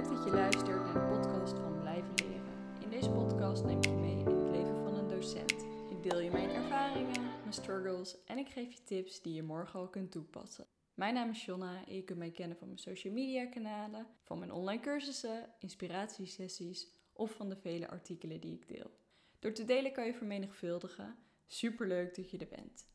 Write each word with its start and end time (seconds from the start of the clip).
Dat 0.00 0.24
je 0.24 0.30
luistert 0.30 0.66
naar 0.66 0.92
de 0.92 1.16
podcast 1.16 1.58
van 1.58 1.80
Blijven 1.80 2.14
Leren. 2.14 2.82
In 2.82 2.90
deze 2.90 3.10
podcast 3.10 3.64
neem 3.64 3.76
ik 3.76 3.84
je 3.84 3.90
mee 3.90 4.18
in 4.18 4.26
het 4.26 4.50
leven 4.50 4.82
van 4.82 4.94
een 4.94 5.08
docent. 5.08 5.66
Ik 5.90 6.02
deel 6.02 6.20
je 6.20 6.30
mijn 6.30 6.50
ervaringen, 6.50 7.22
mijn 7.22 7.52
struggles 7.52 8.24
en 8.24 8.38
ik 8.38 8.48
geef 8.48 8.72
je 8.72 8.82
tips 8.84 9.22
die 9.22 9.34
je 9.34 9.42
morgen 9.42 9.80
al 9.80 9.88
kunt 9.88 10.10
toepassen. 10.10 10.66
Mijn 10.94 11.14
naam 11.14 11.30
is 11.30 11.44
Jonna 11.44 11.86
en 11.86 11.94
je 11.94 12.02
kunt 12.02 12.18
mij 12.18 12.30
kennen 12.30 12.56
van 12.56 12.66
mijn 12.66 12.78
social 12.78 13.12
media 13.12 13.46
kanalen, 13.46 14.06
van 14.22 14.38
mijn 14.38 14.52
online 14.52 14.82
cursussen, 14.82 15.54
inspiratiesessies 15.58 16.88
of 17.12 17.30
van 17.30 17.48
de 17.48 17.56
vele 17.56 17.88
artikelen 17.88 18.40
die 18.40 18.54
ik 18.54 18.68
deel. 18.68 18.90
Door 19.38 19.52
te 19.52 19.64
delen 19.64 19.92
kan 19.92 20.06
je 20.06 20.14
vermenigvuldigen. 20.14 21.16
Superleuk 21.46 22.14
dat 22.14 22.30
je 22.30 22.38
er 22.38 22.48
bent. 22.48 22.86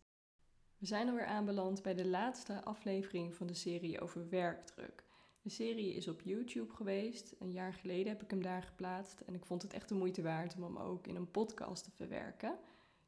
We 0.77 0.85
zijn 0.85 1.09
alweer 1.09 1.25
aanbeland 1.25 1.81
bij 1.81 1.93
de 1.93 2.07
laatste 2.07 2.63
aflevering 2.63 3.35
van 3.35 3.47
de 3.47 3.53
serie 3.53 4.01
over 4.01 4.29
werkdruk. 4.29 5.04
De 5.45 5.51
serie 5.51 5.93
is 5.93 6.07
op 6.07 6.21
YouTube 6.21 6.73
geweest. 6.73 7.35
Een 7.39 7.51
jaar 7.51 7.73
geleden 7.73 8.07
heb 8.07 8.21
ik 8.21 8.29
hem 8.29 8.41
daar 8.41 8.63
geplaatst. 8.63 9.19
En 9.19 9.33
ik 9.33 9.45
vond 9.45 9.61
het 9.61 9.73
echt 9.73 9.89
de 9.89 9.95
moeite 9.95 10.21
waard 10.21 10.55
om 10.55 10.63
hem 10.63 10.77
ook 10.77 11.07
in 11.07 11.15
een 11.15 11.31
podcast 11.31 11.83
te 11.83 11.91
verwerken. 11.91 12.57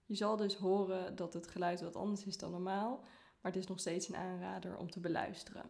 Je 0.06 0.16
zal 0.16 0.36
dus 0.36 0.56
horen 0.56 1.16
dat 1.16 1.34
het 1.34 1.48
geluid 1.48 1.82
wat 1.82 1.96
anders 1.96 2.26
is 2.26 2.38
dan 2.38 2.52
normaal. 2.52 3.00
Maar 3.42 3.52
het 3.52 3.56
is 3.56 3.68
nog 3.68 3.80
steeds 3.80 4.08
een 4.08 4.16
aanrader 4.16 4.78
om 4.78 4.90
te 4.90 5.00
beluisteren. 5.00 5.70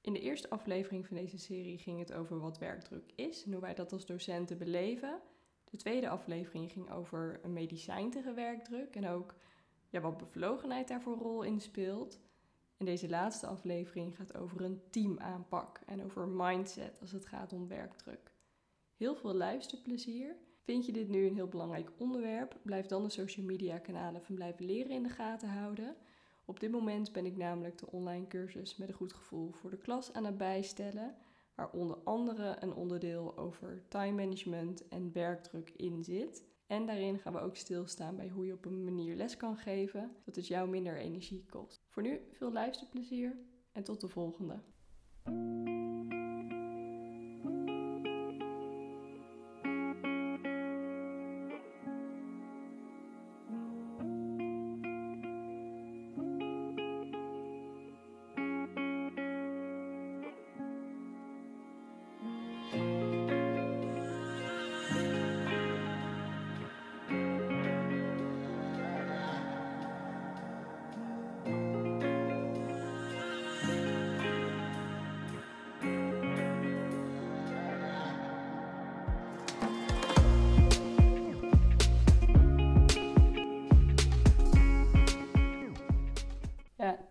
In 0.00 0.12
de 0.12 0.20
eerste 0.20 0.50
aflevering 0.50 1.06
van 1.06 1.16
deze 1.16 1.38
serie 1.38 1.78
ging 1.78 1.98
het 1.98 2.12
over 2.12 2.40
wat 2.40 2.58
werkdruk 2.58 3.12
is 3.14 3.44
en 3.44 3.52
hoe 3.52 3.60
wij 3.60 3.74
dat 3.74 3.92
als 3.92 4.06
docenten 4.06 4.58
beleven. 4.58 5.20
De 5.64 5.76
tweede 5.76 6.08
aflevering 6.08 6.72
ging 6.72 6.90
over 6.90 7.40
een 7.42 7.52
medicijn 7.52 8.10
tegen 8.10 8.34
werkdruk 8.34 8.94
en 8.96 9.08
ook 9.08 9.34
ja, 9.88 10.00
wat 10.00 10.18
bevlogenheid 10.18 10.88
daarvoor 10.88 11.16
rol 11.16 11.42
in 11.42 11.60
speelt. 11.60 12.20
En 12.78 12.86
deze 12.86 13.08
laatste 13.08 13.46
aflevering 13.46 14.16
gaat 14.16 14.36
over 14.36 14.60
een 14.60 14.82
teamaanpak 14.90 15.80
en 15.86 16.04
over 16.04 16.28
mindset 16.28 17.00
als 17.00 17.12
het 17.12 17.26
gaat 17.26 17.52
om 17.52 17.68
werkdruk. 17.68 18.32
Heel 18.96 19.16
veel 19.16 19.34
luisterplezier. 19.34 20.36
Vind 20.62 20.86
je 20.86 20.92
dit 20.92 21.08
nu 21.08 21.26
een 21.26 21.34
heel 21.34 21.48
belangrijk 21.48 21.90
onderwerp? 21.96 22.56
Blijf 22.62 22.86
dan 22.86 23.02
de 23.02 23.10
social 23.10 23.46
media 23.46 23.78
kanalen 23.78 24.22
van 24.22 24.34
Blijven 24.34 24.64
Leren 24.64 24.90
in 24.90 25.02
de 25.02 25.08
gaten 25.08 25.48
houden. 25.48 25.96
Op 26.44 26.60
dit 26.60 26.70
moment 26.70 27.12
ben 27.12 27.26
ik 27.26 27.36
namelijk 27.36 27.78
de 27.78 27.90
online 27.90 28.26
cursus 28.26 28.76
met 28.76 28.88
een 28.88 28.94
goed 28.94 29.12
gevoel 29.12 29.52
voor 29.52 29.70
de 29.70 29.76
klas 29.76 30.12
aan 30.12 30.24
het 30.24 30.38
bijstellen, 30.38 31.16
waar 31.54 31.70
onder 31.70 31.96
andere 31.96 32.56
een 32.60 32.74
onderdeel 32.74 33.38
over 33.38 33.82
time 33.88 34.24
management 34.24 34.88
en 34.88 35.12
werkdruk 35.12 35.70
in 35.76 36.04
zit. 36.04 36.44
En 36.68 36.86
daarin 36.86 37.18
gaan 37.18 37.32
we 37.32 37.40
ook 37.40 37.56
stilstaan 37.56 38.16
bij 38.16 38.28
hoe 38.28 38.46
je 38.46 38.52
op 38.52 38.64
een 38.64 38.84
manier 38.84 39.16
les 39.16 39.36
kan 39.36 39.56
geven 39.56 40.16
dat 40.24 40.36
het 40.36 40.46
jou 40.46 40.68
minder 40.68 40.96
energie 40.96 41.44
kost. 41.50 41.84
Voor 41.88 42.02
nu 42.02 42.20
veel 42.32 42.52
luisterplezier 42.52 43.36
en 43.72 43.82
tot 43.82 44.00
de 44.00 44.08
volgende. 44.08 44.60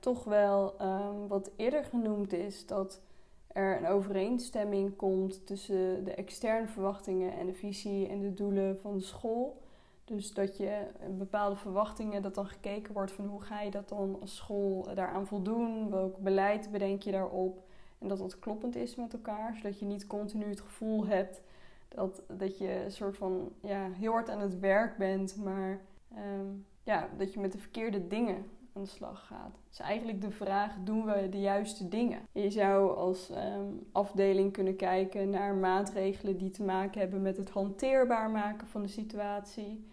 Toch 0.08 0.24
wel 0.24 0.76
um, 0.82 1.28
wat 1.28 1.52
eerder 1.56 1.84
genoemd 1.84 2.34
is 2.34 2.66
dat 2.66 3.02
er 3.48 3.78
een 3.78 3.88
overeenstemming 3.88 4.96
komt 4.96 5.46
tussen 5.46 6.04
de 6.04 6.14
externe 6.14 6.68
verwachtingen 6.68 7.34
en 7.34 7.46
de 7.46 7.54
visie 7.54 8.08
en 8.08 8.22
de 8.22 8.34
doelen 8.34 8.80
van 8.80 8.98
de 8.98 9.04
school. 9.04 9.62
Dus 10.06 10.34
dat 10.34 10.58
je 10.58 10.88
bepaalde 11.18 11.56
verwachtingen, 11.56 12.22
dat 12.22 12.36
dan 12.36 12.48
gekeken 12.48 12.94
wordt 12.94 13.12
van 13.12 13.26
hoe 13.26 13.42
ga 13.42 13.62
je 13.62 13.72
dat 13.72 13.90
dan 13.90 14.18
als 14.22 14.36
school 14.36 14.88
daaraan 14.94 15.28
voldoen, 15.28 15.90
welk 15.90 16.18
beleid 16.18 16.72
bedenk 16.72 17.02
je 17.02 17.12
daarop. 17.12 17.64
En 18.00 18.08
dat 18.08 18.18
dat 18.18 18.40
kloppend 18.40 18.76
is 18.76 18.96
met 18.96 19.14
elkaar, 19.14 19.56
zodat 19.56 19.80
je 19.80 19.86
niet 19.86 20.08
continu 20.08 20.46
het 20.46 20.62
gevoel 20.62 21.06
hebt 21.06 21.42
dat, 21.88 22.22
dat 22.28 22.58
je 22.58 22.84
een 22.84 22.92
soort 22.92 23.18
van 23.18 23.52
ja, 23.62 23.90
heel 23.92 24.12
hard 24.12 24.30
aan 24.30 24.42
het 24.42 24.60
werk 24.60 24.98
bent, 24.98 25.36
maar 25.36 25.82
um, 26.18 26.66
ja, 26.84 27.10
dat 27.18 27.34
je 27.34 27.40
met 27.40 27.52
de 27.52 27.60
verkeerde 27.60 28.08
dingen 28.08 28.46
aan 28.78 28.84
de 28.84 28.90
slag 28.90 29.28
gaat. 29.28 29.60
Dus 29.70 29.80
eigenlijk 29.80 30.22
de 30.22 30.32
vraag: 30.32 30.76
doen 30.84 31.06
we 31.06 31.30
de 31.30 31.40
juiste 31.40 31.88
dingen? 31.88 32.20
Je 32.32 32.52
zou 32.52 32.98
als 32.98 33.30
um, 33.30 33.88
afdeling 33.92 34.54
kunnen 34.54 34.76
kijken 34.76 35.30
naar 35.30 35.56
maatregelen 35.56 36.38
die 36.38 36.50
te 36.50 36.64
maken 36.64 37.00
hebben 37.00 37.22
met 37.22 37.38
het 37.38 37.50
hanteerbaar 37.50 38.30
maken 38.30 38.68
van 38.68 38.82
de 38.82 38.88
situatie, 38.88 39.86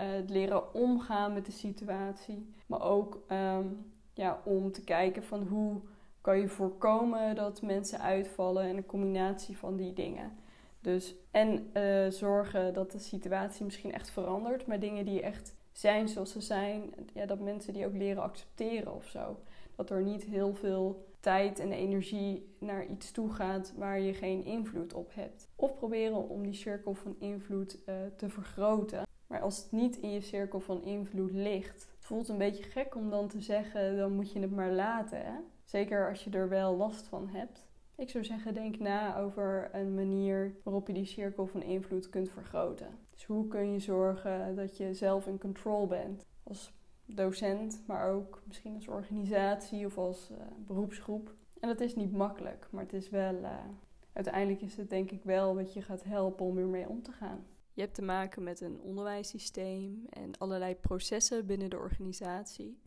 uh, 0.00 0.06
het 0.12 0.30
leren 0.30 0.74
omgaan 0.74 1.32
met 1.32 1.46
de 1.46 1.52
situatie, 1.52 2.52
maar 2.66 2.82
ook 2.82 3.22
um, 3.32 3.92
ja, 4.14 4.40
om 4.44 4.72
te 4.72 4.84
kijken 4.84 5.22
van 5.22 5.42
hoe 5.42 5.80
kan 6.20 6.38
je 6.38 6.48
voorkomen 6.48 7.34
dat 7.34 7.62
mensen 7.62 8.00
uitvallen 8.00 8.62
en 8.62 8.76
een 8.76 8.86
combinatie 8.86 9.56
van 9.56 9.76
die 9.76 9.92
dingen. 9.92 10.32
Dus 10.80 11.14
en 11.30 11.70
uh, 11.74 12.10
zorgen 12.10 12.74
dat 12.74 12.90
de 12.90 12.98
situatie 12.98 13.64
misschien 13.64 13.92
echt 13.92 14.10
verandert, 14.10 14.66
maar 14.66 14.80
dingen 14.80 15.04
die 15.04 15.22
echt 15.22 15.54
zijn 15.80 16.08
zoals 16.08 16.32
ze 16.32 16.40
zijn. 16.40 16.94
Ja, 17.12 17.26
dat 17.26 17.40
mensen 17.40 17.72
die 17.72 17.86
ook 17.86 17.96
leren 17.96 18.22
accepteren 18.22 18.94
of 18.94 19.06
zo. 19.06 19.40
Dat 19.76 19.90
er 19.90 20.02
niet 20.02 20.24
heel 20.24 20.54
veel 20.54 21.08
tijd 21.20 21.58
en 21.58 21.72
energie 21.72 22.54
naar 22.58 22.86
iets 22.86 23.10
toe 23.12 23.32
gaat 23.32 23.72
waar 23.76 24.00
je 24.00 24.14
geen 24.14 24.44
invloed 24.44 24.94
op 24.94 25.14
hebt. 25.14 25.48
Of 25.56 25.74
proberen 25.74 26.28
om 26.28 26.42
die 26.42 26.54
cirkel 26.54 26.94
van 26.94 27.16
invloed 27.18 27.78
uh, 27.86 27.94
te 28.16 28.28
vergroten. 28.28 29.02
Maar 29.26 29.40
als 29.40 29.56
het 29.56 29.72
niet 29.72 29.96
in 29.96 30.10
je 30.10 30.20
cirkel 30.20 30.60
van 30.60 30.84
invloed 30.84 31.32
ligt, 31.32 31.88
het 31.96 32.06
voelt 32.06 32.28
een 32.28 32.38
beetje 32.38 32.62
gek 32.62 32.94
om 32.94 33.10
dan 33.10 33.28
te 33.28 33.40
zeggen: 33.40 33.96
dan 33.96 34.12
moet 34.12 34.32
je 34.32 34.40
het 34.40 34.50
maar 34.50 34.72
laten. 34.72 35.18
Hè? 35.18 35.38
Zeker 35.64 36.08
als 36.08 36.24
je 36.24 36.30
er 36.30 36.48
wel 36.48 36.76
last 36.76 37.06
van 37.06 37.28
hebt. 37.28 37.62
Ik 37.96 38.10
zou 38.10 38.24
zeggen, 38.24 38.54
denk 38.54 38.78
na 38.78 39.18
over 39.18 39.70
een 39.72 39.94
manier 39.94 40.54
waarop 40.62 40.86
je 40.86 40.92
die 40.92 41.04
cirkel 41.04 41.46
van 41.46 41.62
invloed 41.62 42.08
kunt 42.08 42.30
vergroten. 42.30 42.88
Dus 43.20 43.28
hoe 43.28 43.48
kun 43.48 43.72
je 43.72 43.78
zorgen 43.78 44.56
dat 44.56 44.76
je 44.76 44.94
zelf 44.94 45.26
in 45.26 45.38
control 45.38 45.86
bent? 45.86 46.26
Als 46.42 46.72
docent, 47.06 47.82
maar 47.86 48.10
ook 48.10 48.42
misschien 48.46 48.74
als 48.74 48.88
organisatie 48.88 49.86
of 49.86 49.98
als 49.98 50.30
uh, 50.30 50.36
beroepsgroep. 50.66 51.34
En 51.60 51.68
dat 51.68 51.80
is 51.80 51.94
niet 51.94 52.12
makkelijk, 52.12 52.68
maar 52.70 52.82
het 52.82 52.92
is 52.92 53.10
wel. 53.10 53.34
Uh, 53.34 53.58
uiteindelijk 54.12 54.62
is 54.62 54.76
het 54.76 54.90
denk 54.90 55.10
ik 55.10 55.24
wel 55.24 55.54
wat 55.54 55.72
je 55.72 55.82
gaat 55.82 56.04
helpen 56.04 56.46
om 56.46 56.58
ermee 56.58 56.88
om 56.88 57.02
te 57.02 57.12
gaan. 57.12 57.46
Je 57.72 57.80
hebt 57.80 57.94
te 57.94 58.02
maken 58.02 58.42
met 58.42 58.60
een 58.60 58.80
onderwijssysteem 58.80 60.06
en 60.10 60.38
allerlei 60.38 60.74
processen 60.74 61.46
binnen 61.46 61.70
de 61.70 61.78
organisatie. 61.78 62.78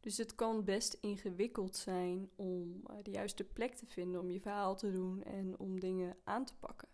Dus 0.00 0.16
het 0.16 0.34
kan 0.34 0.64
best 0.64 0.98
ingewikkeld 1.00 1.76
zijn 1.76 2.30
om 2.36 2.82
uh, 2.90 2.96
de 3.02 3.10
juiste 3.10 3.44
plek 3.44 3.74
te 3.74 3.86
vinden 3.86 4.20
om 4.20 4.30
je 4.30 4.40
verhaal 4.40 4.76
te 4.76 4.92
doen 4.92 5.22
en 5.24 5.58
om 5.58 5.80
dingen 5.80 6.16
aan 6.24 6.44
te 6.44 6.54
pakken. 6.60 6.88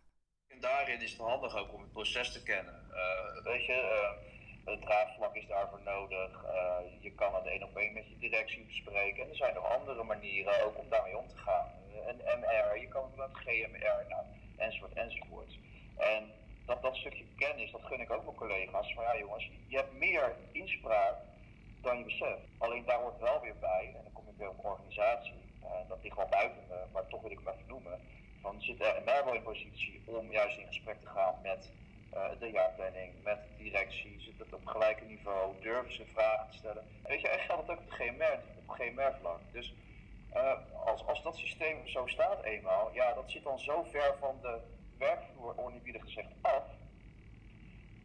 Daarin 0.62 1.00
is 1.00 1.10
het 1.10 1.20
handig 1.20 1.56
ook 1.56 1.72
om 1.72 1.80
het 1.80 1.92
proces 1.92 2.32
te 2.32 2.42
kennen. 2.42 2.80
Uh, 2.90 3.44
weet 3.44 3.66
je, 3.66 3.72
uh, 3.72 4.72
het 4.72 4.82
draagvlak 4.82 5.34
is 5.34 5.46
daarvoor 5.46 5.80
nodig. 5.84 6.44
je 7.00 7.12
kan 7.14 7.34
het 7.34 7.46
één 7.46 7.62
op 7.62 7.76
één 7.76 7.92
met 7.92 8.08
je 8.08 8.18
directie 8.18 8.64
bespreken. 8.64 9.22
En 9.22 9.30
er 9.30 9.36
zijn 9.36 9.54
nog 9.54 9.72
andere 9.78 10.02
manieren 10.02 10.64
ook 10.64 10.78
om 10.78 10.88
daarmee 10.88 11.18
om 11.18 11.28
te 11.28 11.36
gaan. 11.36 11.66
een 12.06 12.40
MR, 12.40 12.80
je 12.80 12.88
kan 12.88 13.10
met 13.16 13.28
GMR, 13.32 14.04
nou, 14.08 14.24
enzovoort, 14.56 14.92
enzovoort. 14.92 15.58
En 15.96 16.32
dat, 16.66 16.82
dat 16.82 16.96
stukje 16.96 17.24
kennis, 17.36 17.70
dat 17.70 17.84
gun 17.84 18.00
ik 18.00 18.10
ook 18.10 18.24
mijn 18.24 18.36
collega's. 18.36 18.92
Van 18.94 19.04
ja 19.04 19.18
jongens, 19.18 19.50
je 19.66 19.76
hebt 19.76 19.92
meer 19.92 20.36
inspraak 20.52 21.14
dan 21.80 21.98
je 21.98 22.04
beseft. 22.04 22.42
Alleen 22.58 22.84
daar 22.84 23.00
hoort 23.00 23.20
wel 23.20 23.40
weer 23.40 23.58
bij, 23.60 23.86
en 23.86 24.02
dan 24.02 24.12
kom 24.12 24.28
ik 24.28 24.38
weer 24.38 24.48
op 24.48 24.64
organisatie, 24.64 25.40
dat 25.88 25.98
ligt 26.02 26.16
wel 26.16 26.28
buiten 26.28 26.62
me, 26.68 26.76
maar 26.92 27.06
toch 27.06 27.22
wil 27.22 27.30
ik 27.30 27.40
hem 27.44 27.54
even 27.54 27.68
noemen. 27.68 28.00
Dan 28.42 28.62
zit 28.62 28.80
er 28.80 29.02
wel 29.04 29.34
in 29.34 29.42
positie 29.42 30.02
om 30.04 30.30
juist 30.30 30.58
in 30.58 30.66
gesprek 30.66 31.00
te 31.00 31.06
gaan 31.06 31.34
met 31.42 31.70
uh, 32.14 32.24
de 32.38 32.50
jaarplanning, 32.50 33.12
met 33.22 33.38
de 33.42 33.62
directie, 33.62 34.20
zit 34.20 34.38
het 34.38 34.52
op 34.52 34.66
gelijke 34.66 35.04
niveau, 35.04 35.54
durven 35.60 35.92
ze 35.92 36.04
vragen 36.12 36.50
te 36.50 36.56
stellen. 36.56 36.84
Weet 37.02 37.20
je, 37.20 37.28
en 37.28 37.38
geldt 37.38 37.68
het 37.68 37.70
ook 37.70 37.84
op 37.84 37.90
GMR, 37.90 38.38
op 38.56 38.68
GMR-vlak. 38.68 39.40
Dus 39.52 39.74
uh, 40.34 40.52
als, 40.86 41.06
als 41.06 41.22
dat 41.22 41.36
systeem 41.36 41.86
zo 41.86 42.06
staat 42.06 42.42
eenmaal, 42.42 42.90
ja, 42.94 43.14
dat 43.14 43.30
zit 43.30 43.42
dan 43.42 43.58
zo 43.58 43.82
ver 43.82 44.16
van 44.18 44.38
de 44.42 44.58
werkvloer, 44.98 45.58
oneerbiedig 45.58 46.02
gezegd, 46.02 46.28
af, 46.40 46.64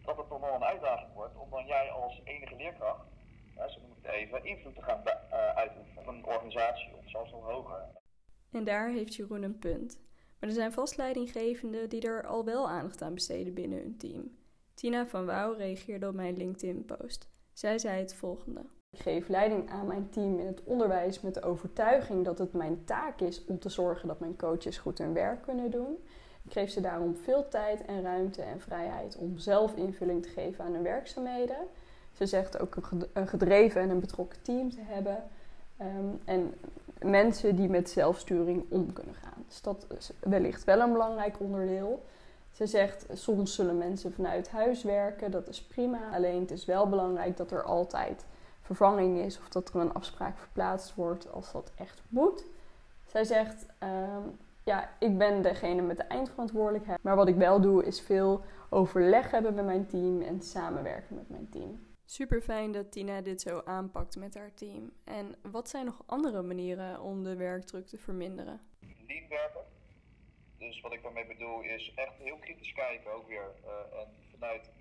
dat 0.05 0.17
het 0.17 0.27
toch 0.27 0.39
wel 0.39 0.55
een 0.55 0.63
uitdaging 0.63 1.13
wordt 1.13 1.35
om 1.35 1.49
dan 1.49 1.65
jij 1.65 1.91
als 1.91 2.21
enige 2.23 2.55
leerkracht 2.55 3.05
ja, 3.57 3.67
zo 3.67 3.79
noem 3.79 3.91
ik 3.91 3.97
het 4.01 4.13
even, 4.13 4.45
invloed 4.45 4.75
te 4.75 4.81
gaan 4.81 5.01
uh, 5.05 5.55
uitoefenen 5.55 5.97
op 5.97 6.07
een 6.07 6.25
organisatie 6.25 6.95
of 6.95 7.09
zelfs 7.09 7.31
nog 7.31 7.43
hoger. 7.43 7.85
En 8.51 8.63
daar 8.63 8.89
heeft 8.89 9.15
Jeroen 9.15 9.43
een 9.43 9.59
punt. 9.59 9.99
Maar 10.39 10.49
er 10.49 10.55
zijn 10.55 10.71
vast 10.71 10.97
leidinggevenden 10.97 11.89
die 11.89 12.01
er 12.01 12.25
al 12.25 12.45
wel 12.45 12.69
aandacht 12.69 13.01
aan 13.01 13.13
besteden 13.13 13.53
binnen 13.53 13.79
hun 13.79 13.97
team. 13.97 14.31
Tina 14.73 15.07
van 15.07 15.25
Wouw 15.25 15.53
reageerde 15.53 16.07
op 16.07 16.13
mijn 16.13 16.37
LinkedIn-post. 16.37 17.27
Zij 17.53 17.79
zei 17.79 17.99
het 17.99 18.13
volgende. 18.13 18.61
Ik 18.89 18.99
geef 18.99 19.27
leiding 19.27 19.69
aan 19.69 19.87
mijn 19.87 20.09
team 20.09 20.39
in 20.39 20.45
het 20.45 20.63
onderwijs 20.63 21.21
met 21.21 21.33
de 21.33 21.41
overtuiging 21.41 22.25
dat 22.25 22.37
het 22.37 22.53
mijn 22.53 22.83
taak 22.85 23.21
is 23.21 23.45
om 23.45 23.59
te 23.59 23.69
zorgen 23.69 24.07
dat 24.07 24.19
mijn 24.19 24.37
coaches 24.37 24.77
goed 24.77 24.97
hun 24.97 25.13
werk 25.13 25.41
kunnen 25.41 25.71
doen. 25.71 25.97
Ik 26.43 26.51
geef 26.51 26.69
ze 26.69 26.81
daarom 26.81 27.15
veel 27.15 27.47
tijd 27.47 27.85
en 27.85 28.01
ruimte 28.01 28.41
en 28.41 28.61
vrijheid 28.61 29.17
om 29.17 29.37
zelf 29.37 29.75
invulling 29.75 30.23
te 30.23 30.29
geven 30.29 30.65
aan 30.65 30.73
hun 30.73 30.83
werkzaamheden. 30.83 31.67
Ze 32.11 32.25
zegt 32.25 32.59
ook 32.59 32.77
een 33.13 33.27
gedreven 33.27 33.81
en 33.81 33.89
een 33.89 33.99
betrokken 33.99 34.41
team 34.41 34.69
te 34.69 34.81
hebben. 34.81 35.23
Ehm, 35.77 36.09
en 36.25 36.53
mensen 37.01 37.55
die 37.55 37.69
met 37.69 37.89
zelfsturing 37.89 38.65
om 38.69 38.93
kunnen 38.93 39.15
gaan. 39.15 39.43
Dus 39.47 39.61
dat 39.61 39.85
is 39.97 40.11
wellicht 40.19 40.63
wel 40.63 40.79
een 40.79 40.91
belangrijk 40.91 41.39
onderdeel. 41.39 42.05
Ze 42.51 42.65
zegt, 42.65 43.05
soms 43.13 43.55
zullen 43.55 43.77
mensen 43.77 44.13
vanuit 44.13 44.49
huis 44.49 44.83
werken, 44.83 45.31
dat 45.31 45.47
is 45.47 45.63
prima. 45.63 45.99
Alleen 46.13 46.39
het 46.41 46.51
is 46.51 46.65
wel 46.65 46.89
belangrijk 46.89 47.37
dat 47.37 47.51
er 47.51 47.63
altijd 47.63 48.25
vervanging 48.61 49.17
is 49.19 49.37
of 49.37 49.49
dat 49.49 49.69
er 49.69 49.79
een 49.79 49.93
afspraak 49.93 50.37
verplaatst 50.37 50.95
wordt 50.95 51.31
als 51.31 51.51
dat 51.51 51.71
echt 51.75 52.01
moet. 52.09 52.43
Zij 53.05 53.23
zegt, 53.23 53.65
ehm, 53.77 54.21
ja, 54.63 54.89
ik 54.99 55.17
ben 55.17 55.41
degene 55.41 55.81
met 55.81 55.97
de 55.97 56.03
eindverantwoordelijkheid. 56.03 57.03
Maar 57.03 57.15
wat 57.15 57.27
ik 57.27 57.35
wel 57.35 57.61
doe 57.61 57.85
is 57.85 58.01
veel 58.01 58.41
overleg 58.69 59.31
hebben 59.31 59.53
met 59.53 59.65
mijn 59.65 59.87
team 59.87 60.21
en 60.21 60.41
samenwerken 60.41 61.15
met 61.15 61.29
mijn 61.29 61.49
team. 61.49 61.86
Super 62.09 62.41
fijn 62.41 62.71
dat 62.71 62.91
Tina 62.91 63.21
dit 63.21 63.41
zo 63.41 63.61
aanpakt 63.65 64.15
met 64.15 64.33
haar 64.33 64.53
team. 64.53 64.91
En 65.03 65.35
wat 65.41 65.69
zijn 65.69 65.85
nog 65.85 66.03
andere 66.05 66.41
manieren 66.41 67.01
om 67.01 67.23
de 67.23 67.35
werkdruk 67.35 67.87
te 67.87 67.97
verminderen? 67.97 68.61
Lean 69.07 69.27
werken. 69.27 69.65
Dus 70.57 70.81
wat 70.81 70.93
ik 70.93 71.03
daarmee 71.03 71.25
bedoel 71.25 71.61
is 71.61 71.91
echt 71.95 72.17
heel 72.17 72.37
kritisch 72.37 72.73
kijken 72.73 73.11
ook 73.11 73.27
weer. 73.27 73.51
Uh, 73.65 73.99
en 73.99 74.07
vanuit, 74.31 74.71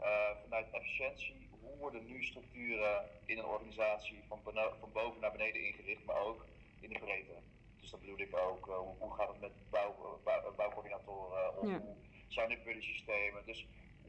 uh, 0.00 0.30
vanuit 0.42 0.70
efficiëntie, 0.70 1.48
hoe 1.60 1.76
worden 1.76 2.06
nu 2.06 2.24
structuren 2.24 3.08
in 3.24 3.38
een 3.38 3.44
organisatie 3.44 4.22
van, 4.28 4.40
van 4.80 4.92
boven 4.92 5.20
naar 5.20 5.32
beneden 5.32 5.66
ingericht, 5.66 6.04
maar 6.04 6.20
ook 6.20 6.46
in 6.80 6.88
de 6.88 6.98
breedte. 6.98 7.34
Dus 7.80 7.90
dat 7.90 8.00
bedoel 8.00 8.20
ik 8.20 8.36
ook, 8.36 8.66
uh, 8.66 8.78
hoe, 8.98 9.14
gaat 9.14 9.28
het 9.28 9.40
met 9.40 9.52
bouw, 9.70 10.20
bouw, 10.24 10.54
bouwcoördinatoren, 10.54 11.58
of 11.58 11.60
hoe 11.60 11.96
zijn 12.28 12.48
de 12.48 12.58
buddy 12.64 12.80
systemen. 12.80 13.42
Dus 13.46 13.66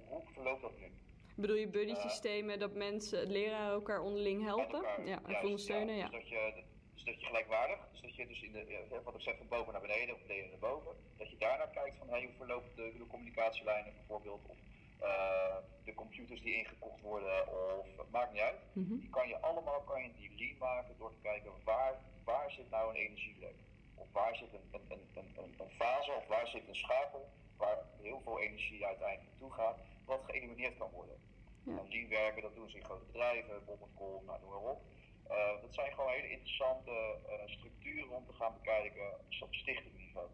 hoe 0.08 0.22
verloopt 0.34 0.62
dat 0.62 0.80
nu? 0.80 0.92
Bedoel 1.36 1.56
je 1.56 1.68
buddy 1.68 1.96
systemen, 1.96 2.60
dat 2.60 2.74
mensen, 2.74 3.32
leraren 3.32 3.74
elkaar 3.74 4.02
onderling 4.02 4.44
helpen? 4.44 4.82
ja, 5.06 5.22
en 5.26 5.44
ondersteunen, 5.44 5.96
ja. 5.96 6.08
Dus, 6.08 6.20
dat 6.20 6.30
je, 6.30 6.64
dus 6.94 7.04
dat 7.04 7.20
je 7.20 7.26
gelijkwaardig, 7.26 7.80
dus 7.92 8.02
dat 8.02 8.16
je 8.16 8.28
dus 8.28 8.42
in 8.42 8.52
de, 8.52 9.02
wat 9.04 9.16
ik 9.16 9.22
zeg, 9.22 9.38
van 9.38 9.48
boven 9.48 9.72
naar 9.74 9.82
beneden 9.82 10.16
of 10.16 10.22
beneden 10.22 10.50
naar 10.50 10.60
boven, 10.60 10.92
dat 11.18 11.30
je 11.30 11.38
daarnaar 11.38 11.70
kijkt 11.70 11.98
van 11.98 12.10
hey, 12.10 12.24
hoe 12.24 12.34
verloopt 12.38 12.76
de, 12.76 12.94
de 12.98 13.08
communicatielijnen 13.08 13.94
bijvoorbeeld, 13.94 14.42
of 14.48 14.58
uh, 15.02 15.56
de 15.84 15.94
computers 15.94 16.42
die 16.42 16.56
ingekocht 16.56 17.02
worden, 17.02 17.48
of 17.80 18.10
maakt 18.12 18.32
niet 18.32 18.42
uit. 18.42 18.60
Mhm. 18.74 18.98
Die 19.00 19.10
kan 19.10 19.28
je 19.28 19.40
allemaal 19.40 19.82
kan 19.82 20.04
je 20.04 20.10
die 20.18 20.32
lean 20.38 20.58
maken 20.58 20.96
door 20.98 21.12
te 21.12 21.22
kijken 21.22 21.52
waar, 21.64 21.94
waar 22.24 22.52
zit 22.52 22.70
nou 22.70 22.90
een 22.90 23.02
energielek. 23.02 23.56
Of 23.96 24.08
waar 24.12 24.36
zit 24.36 24.54
een, 24.54 24.82
een, 24.90 25.00
een, 25.14 25.34
een, 25.38 25.54
een 25.58 25.70
fase, 25.70 26.12
of 26.12 26.28
waar 26.28 26.48
zit 26.48 26.68
een 26.68 26.76
schakel 26.76 27.30
waar 27.58 27.78
heel 28.02 28.22
veel 28.24 28.40
energie 28.40 28.86
uiteindelijk 28.86 29.30
naartoe 29.30 29.52
gaat, 29.52 29.78
wat 30.06 30.22
geëlimineerd 30.24 30.78
kan 30.78 30.90
worden. 30.94 31.16
Ja. 31.64 31.72
En 31.72 32.10
werken, 32.10 32.42
dat 32.42 32.56
doen 32.56 32.70
ze 32.70 32.78
in 32.78 32.84
grote 32.84 33.06
bedrijven, 33.06 33.66
Bol.com, 33.66 34.26
nou, 34.26 34.40
noem 34.42 34.50
maar 34.50 34.72
op. 34.72 34.82
Uh, 35.30 35.62
dat 35.62 35.74
zijn 35.74 35.94
gewoon 35.94 36.12
hele 36.12 36.30
interessante 36.30 36.92
uh, 36.92 37.34
structuren 37.46 38.16
om 38.16 38.26
te 38.26 38.34
gaan 38.34 38.54
bekijken 38.54 39.08
op 39.42 39.54
stichtingniveau. 39.54 40.28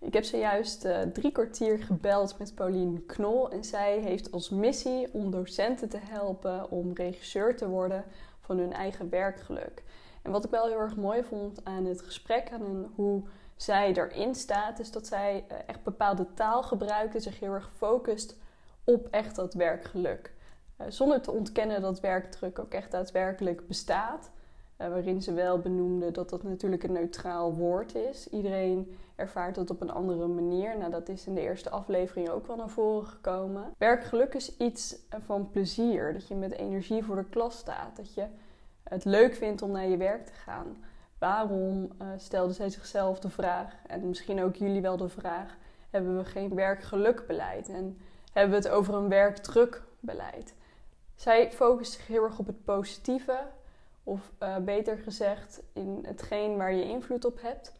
Ik 0.00 0.12
heb 0.12 0.24
zojuist 0.24 0.84
uh, 0.84 1.02
drie 1.02 1.32
kwartier 1.32 1.78
gebeld 1.78 2.38
met 2.38 2.54
Pauline 2.54 3.00
Knol 3.00 3.50
en 3.50 3.64
zij 3.64 3.98
heeft 3.98 4.32
als 4.32 4.50
missie 4.50 5.12
om 5.12 5.30
docenten 5.30 5.88
te 5.88 5.98
helpen 5.98 6.70
om 6.70 6.94
regisseur 6.94 7.56
te 7.56 7.68
worden 7.68 8.04
van 8.40 8.58
hun 8.58 8.72
eigen 8.72 9.10
werkgeluk. 9.10 9.82
En 10.22 10.30
wat 10.30 10.44
ik 10.44 10.50
wel 10.50 10.66
heel 10.66 10.78
erg 10.78 10.96
mooi 10.96 11.24
vond 11.24 11.64
aan 11.64 11.84
het 11.84 12.02
gesprek 12.02 12.48
en 12.48 12.92
hoe 12.94 13.22
zij 13.56 13.92
erin 13.94 14.34
staat, 14.34 14.78
is 14.78 14.90
dat 14.90 15.06
zij 15.06 15.44
echt 15.66 15.82
bepaalde 15.82 16.34
taal 16.34 16.62
gebruikt 16.62 17.14
en 17.14 17.20
zich 17.20 17.40
heel 17.40 17.52
erg 17.52 17.72
focust 17.76 18.36
op 18.86 19.08
echt 19.10 19.36
dat 19.36 19.54
werkgeluk. 19.54 20.32
Uh, 20.80 20.86
zonder 20.88 21.20
te 21.20 21.30
ontkennen 21.30 21.80
dat 21.80 22.00
werkdruk 22.00 22.58
ook 22.58 22.72
echt 22.72 22.90
daadwerkelijk 22.90 23.66
bestaat. 23.66 24.30
Uh, 24.80 24.88
waarin 24.88 25.22
ze 25.22 25.32
wel 25.32 25.58
benoemde 25.58 26.10
dat 26.10 26.30
dat 26.30 26.42
natuurlijk 26.42 26.82
een 26.82 26.92
neutraal 26.92 27.54
woord 27.54 27.94
is. 27.94 28.28
Iedereen 28.28 28.96
ervaart 29.14 29.54
dat 29.54 29.70
op 29.70 29.80
een 29.80 29.90
andere 29.90 30.26
manier. 30.26 30.78
Nou, 30.78 30.90
dat 30.90 31.08
is 31.08 31.26
in 31.26 31.34
de 31.34 31.40
eerste 31.40 31.70
aflevering 31.70 32.28
ook 32.28 32.46
wel 32.46 32.56
naar 32.56 32.68
voren 32.68 33.06
gekomen. 33.06 33.74
Werkgeluk 33.78 34.34
is 34.34 34.56
iets 34.56 34.96
van 35.24 35.50
plezier. 35.50 36.12
Dat 36.12 36.28
je 36.28 36.34
met 36.34 36.52
energie 36.52 37.04
voor 37.04 37.16
de 37.16 37.24
klas 37.24 37.58
staat. 37.58 37.96
Dat 37.96 38.14
je 38.14 38.26
het 38.82 39.04
leuk 39.04 39.34
vindt 39.34 39.62
om 39.62 39.70
naar 39.70 39.88
je 39.88 39.96
werk 39.96 40.26
te 40.26 40.32
gaan. 40.32 40.76
Waarom 41.18 41.88
uh, 42.02 42.08
stelde 42.16 42.52
zij 42.52 42.68
zichzelf 42.68 43.18
de 43.18 43.30
vraag, 43.30 43.74
en 43.86 44.08
misschien 44.08 44.42
ook 44.42 44.56
jullie 44.56 44.82
wel 44.82 44.96
de 44.96 45.08
vraag: 45.08 45.56
hebben 45.90 46.16
we 46.16 46.24
geen 46.24 46.54
werkgelukbeleid? 46.54 47.68
En 47.68 47.98
hebben 48.40 48.62
we 48.62 48.68
het 48.68 48.76
over 48.76 48.94
een 48.94 49.08
werkdrukbeleid. 49.08 50.54
Zij 51.14 51.52
focust 51.52 51.92
zich 51.92 52.06
heel 52.06 52.24
erg 52.24 52.38
op 52.38 52.46
het 52.46 52.64
positieve, 52.64 53.38
of 54.02 54.32
uh, 54.42 54.56
beter 54.56 54.98
gezegd, 54.98 55.62
in 55.72 56.04
hetgeen 56.06 56.56
waar 56.56 56.74
je 56.74 56.84
invloed 56.84 57.24
op 57.24 57.42
hebt. 57.42 57.72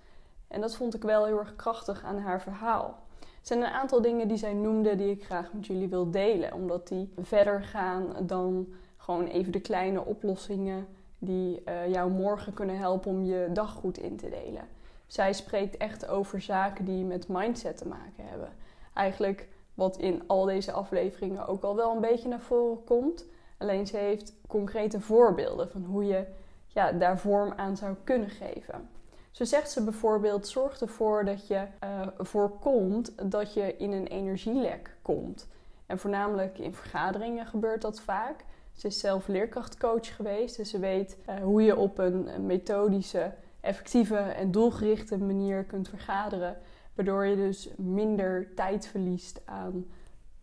En 0.49 0.61
dat 0.61 0.77
vond 0.77 0.95
ik 0.95 1.03
wel 1.03 1.25
heel 1.25 1.39
erg 1.39 1.57
krachtig 1.57 2.05
aan 2.05 2.19
haar 2.19 2.41
verhaal. 2.41 2.99
Er 3.21 3.27
zijn 3.53 3.61
een 3.61 3.67
aantal 3.67 4.03
dingen 4.03 4.29
die 4.29 4.37
zij 4.37 4.53
noemde 4.53 4.97
die 4.97 5.11
ik 5.11 5.25
graag 5.25 5.53
met 5.53 5.67
jullie 5.67 5.89
wil 5.89 6.11
delen, 6.11 6.53
omdat 6.53 6.89
die 6.89 7.13
verder 7.19 7.63
gaan 7.63 8.27
dan 8.27 8.67
gewoon 8.97 9.27
even 9.27 9.53
de 9.53 9.61
kleine 9.61 10.05
oplossingen 10.05 10.87
die 11.19 11.63
uh, 11.69 11.93
jou 11.93 12.11
morgen 12.11 12.55
kunnen 12.55 12.79
helpen 12.79 13.11
om 13.11 13.25
je 13.25 13.49
dag 13.53 13.73
goed 13.73 13.99
in 13.99 14.17
te 14.17 14.29
delen. 14.29 14.69
Zij 15.07 15.33
spreekt 15.33 15.77
echt 15.77 16.09
over 16.09 16.41
zaken 16.41 16.85
die 16.85 17.05
met 17.05 17.29
mindset 17.29 17.77
te 17.77 17.89
maken 17.89 18.29
hebben. 18.29 18.53
Eigenlijk 18.95 19.49
wat 19.77 19.97
in 19.97 20.23
al 20.27 20.45
deze 20.45 20.73
afleveringen 20.73 21.47
ook 21.47 21.63
al 21.63 21.77
wel 21.77 21.95
een 21.95 22.01
beetje 22.01 22.29
naar 22.29 22.41
voren 22.41 22.85
komt. 22.85 23.25
Alleen 23.59 23.87
ze 23.87 23.97
heeft 23.97 24.33
concrete 24.49 25.01
voorbeelden 25.01 25.71
van 25.71 25.85
hoe 25.85 26.05
je 26.05 26.25
ja, 26.67 26.93
daar 26.93 27.19
vorm 27.19 27.53
aan 27.57 27.77
zou 27.77 27.95
kunnen 28.05 28.31
geven. 28.31 28.89
Zo 29.31 29.45
zegt 29.45 29.71
ze 29.71 29.85
bijvoorbeeld: 29.85 30.49
zorg 30.49 30.81
ervoor 30.81 31.25
dat 31.25 31.47
je 31.47 31.67
uh, 31.85 32.07
voorkomt 32.19 33.31
dat 33.31 33.55
je 33.55 33.77
in 33.77 33.93
een 33.93 34.07
energielek 34.07 34.97
komt. 35.03 35.49
En 35.87 35.99
voornamelijk 35.99 36.59
in 36.59 36.75
vergaderingen 36.75 37.47
gebeurt 37.47 37.83
dat 37.83 38.01
vaak. 38.01 38.45
Ze 38.73 38.87
is 38.87 38.99
zelf 38.99 39.29
leerkrachtcoach 39.29 40.17
geweest, 40.17 40.57
dus 40.57 40.71
ze 40.71 40.79
weet 40.79 41.17
uh, 41.29 41.37
hoe 41.37 41.63
je 41.63 41.77
op 41.77 41.99
een 41.99 42.47
methodische, 42.47 43.33
effectieve 43.61 44.17
en 44.17 44.51
doelgerichte 44.51 45.19
manier 45.19 45.65
kunt 45.65 45.89
vergaderen 45.89 46.57
Waardoor 46.97 47.27
je 47.27 47.37
dus 47.37 47.69
minder 47.77 48.55
tijd 48.55 48.87
verliest 48.87 49.41
aan 49.45 49.87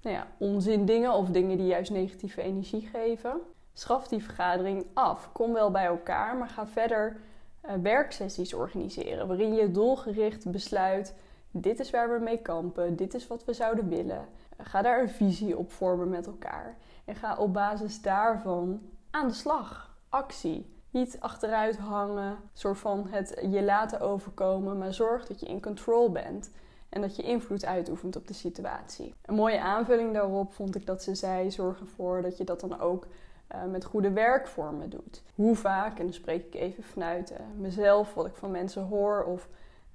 nou 0.01 0.15
ja, 0.15 0.27
onzin 0.37 0.85
dingen 0.85 1.13
of 1.13 1.29
dingen 1.29 1.57
die 1.57 1.67
juist 1.67 1.91
negatieve 1.91 2.41
energie 2.41 2.81
geven. 2.81 3.41
Schaf 3.73 4.07
die 4.07 4.23
vergadering 4.23 4.85
af. 4.93 5.31
Kom 5.31 5.53
wel 5.53 5.71
bij 5.71 5.85
elkaar, 5.85 6.37
maar 6.37 6.49
ga 6.49 6.67
verder 6.67 7.17
uh, 7.65 7.71
werksessies 7.81 8.53
organiseren. 8.53 9.27
Waarin 9.27 9.53
je 9.53 9.71
doelgericht 9.71 10.51
besluit: 10.51 11.15
dit 11.51 11.79
is 11.79 11.89
waar 11.89 12.13
we 12.13 12.23
mee 12.23 12.37
kampen, 12.37 12.95
dit 12.95 13.13
is 13.13 13.27
wat 13.27 13.45
we 13.45 13.53
zouden 13.53 13.89
willen. 13.89 14.27
ga 14.57 14.81
daar 14.81 15.01
een 15.01 15.09
visie 15.09 15.57
op 15.57 15.71
vormen 15.71 16.09
met 16.09 16.27
elkaar. 16.27 16.77
En 17.05 17.15
ga 17.15 17.37
op 17.37 17.53
basis 17.53 18.01
daarvan 18.01 18.81
aan 19.09 19.27
de 19.27 19.33
slag. 19.33 19.97
Actie. 20.09 20.72
Niet 20.93 21.17
achteruit 21.19 21.77
hangen, 21.77 22.37
soort 22.53 22.77
van 22.77 23.07
het 23.09 23.45
je 23.49 23.63
laten 23.63 23.99
overkomen, 23.99 24.77
maar 24.77 24.93
zorg 24.93 25.25
dat 25.25 25.39
je 25.39 25.45
in 25.45 25.61
control 25.61 26.11
bent 26.11 26.51
en 26.89 27.01
dat 27.01 27.15
je 27.15 27.23
invloed 27.23 27.65
uitoefent 27.65 28.15
op 28.15 28.27
de 28.27 28.33
situatie. 28.33 29.13
Een 29.25 29.35
mooie 29.35 29.59
aanvulling 29.59 30.13
daarop 30.13 30.53
vond 30.53 30.75
ik 30.75 30.85
dat 30.85 31.03
ze 31.03 31.15
zei: 31.15 31.51
zorg 31.51 31.79
ervoor 31.79 32.21
dat 32.21 32.37
je 32.37 32.43
dat 32.43 32.59
dan 32.59 32.79
ook 32.79 33.07
uh, 33.55 33.63
met 33.63 33.85
goede 33.85 34.11
werkvormen 34.11 34.89
doet. 34.89 35.23
Hoe 35.35 35.55
vaak, 35.55 35.99
en 35.99 36.03
dan 36.03 36.13
spreek 36.13 36.45
ik 36.45 36.53
even 36.53 36.83
vanuit 36.83 37.31
uh, 37.31 37.37
mezelf, 37.57 38.13
wat 38.13 38.25
ik 38.25 38.35
van 38.35 38.51
mensen 38.51 38.83
hoor 38.83 39.23
of 39.23 39.47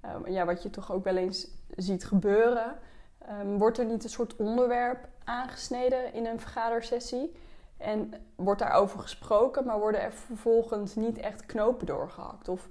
uh, 0.05 0.35
ja, 0.35 0.45
wat 0.45 0.63
je 0.63 0.71
toch 0.71 0.93
ook 0.93 1.05
wel 1.05 1.17
eens 1.17 1.49
ziet 1.77 2.05
gebeuren, 2.05 2.79
um, 3.41 3.59
wordt 3.59 3.79
er 3.79 3.85
niet 3.85 4.05
een 4.05 4.11
soort 4.11 4.37
onderwerp 4.37 5.09
aangesneden 5.25 6.13
in 6.13 6.27
een 6.27 6.41
vergadersessie? 6.41 7.33
En 7.79 8.13
wordt 8.35 8.61
daarover 8.61 8.99
gesproken, 8.99 9.65
maar 9.65 9.79
worden 9.79 10.01
er 10.01 10.13
vervolgens 10.13 10.95
niet 10.95 11.19
echt 11.19 11.47
knopen 11.47 11.87
doorgehakt. 11.87 12.49
Of 12.49 12.69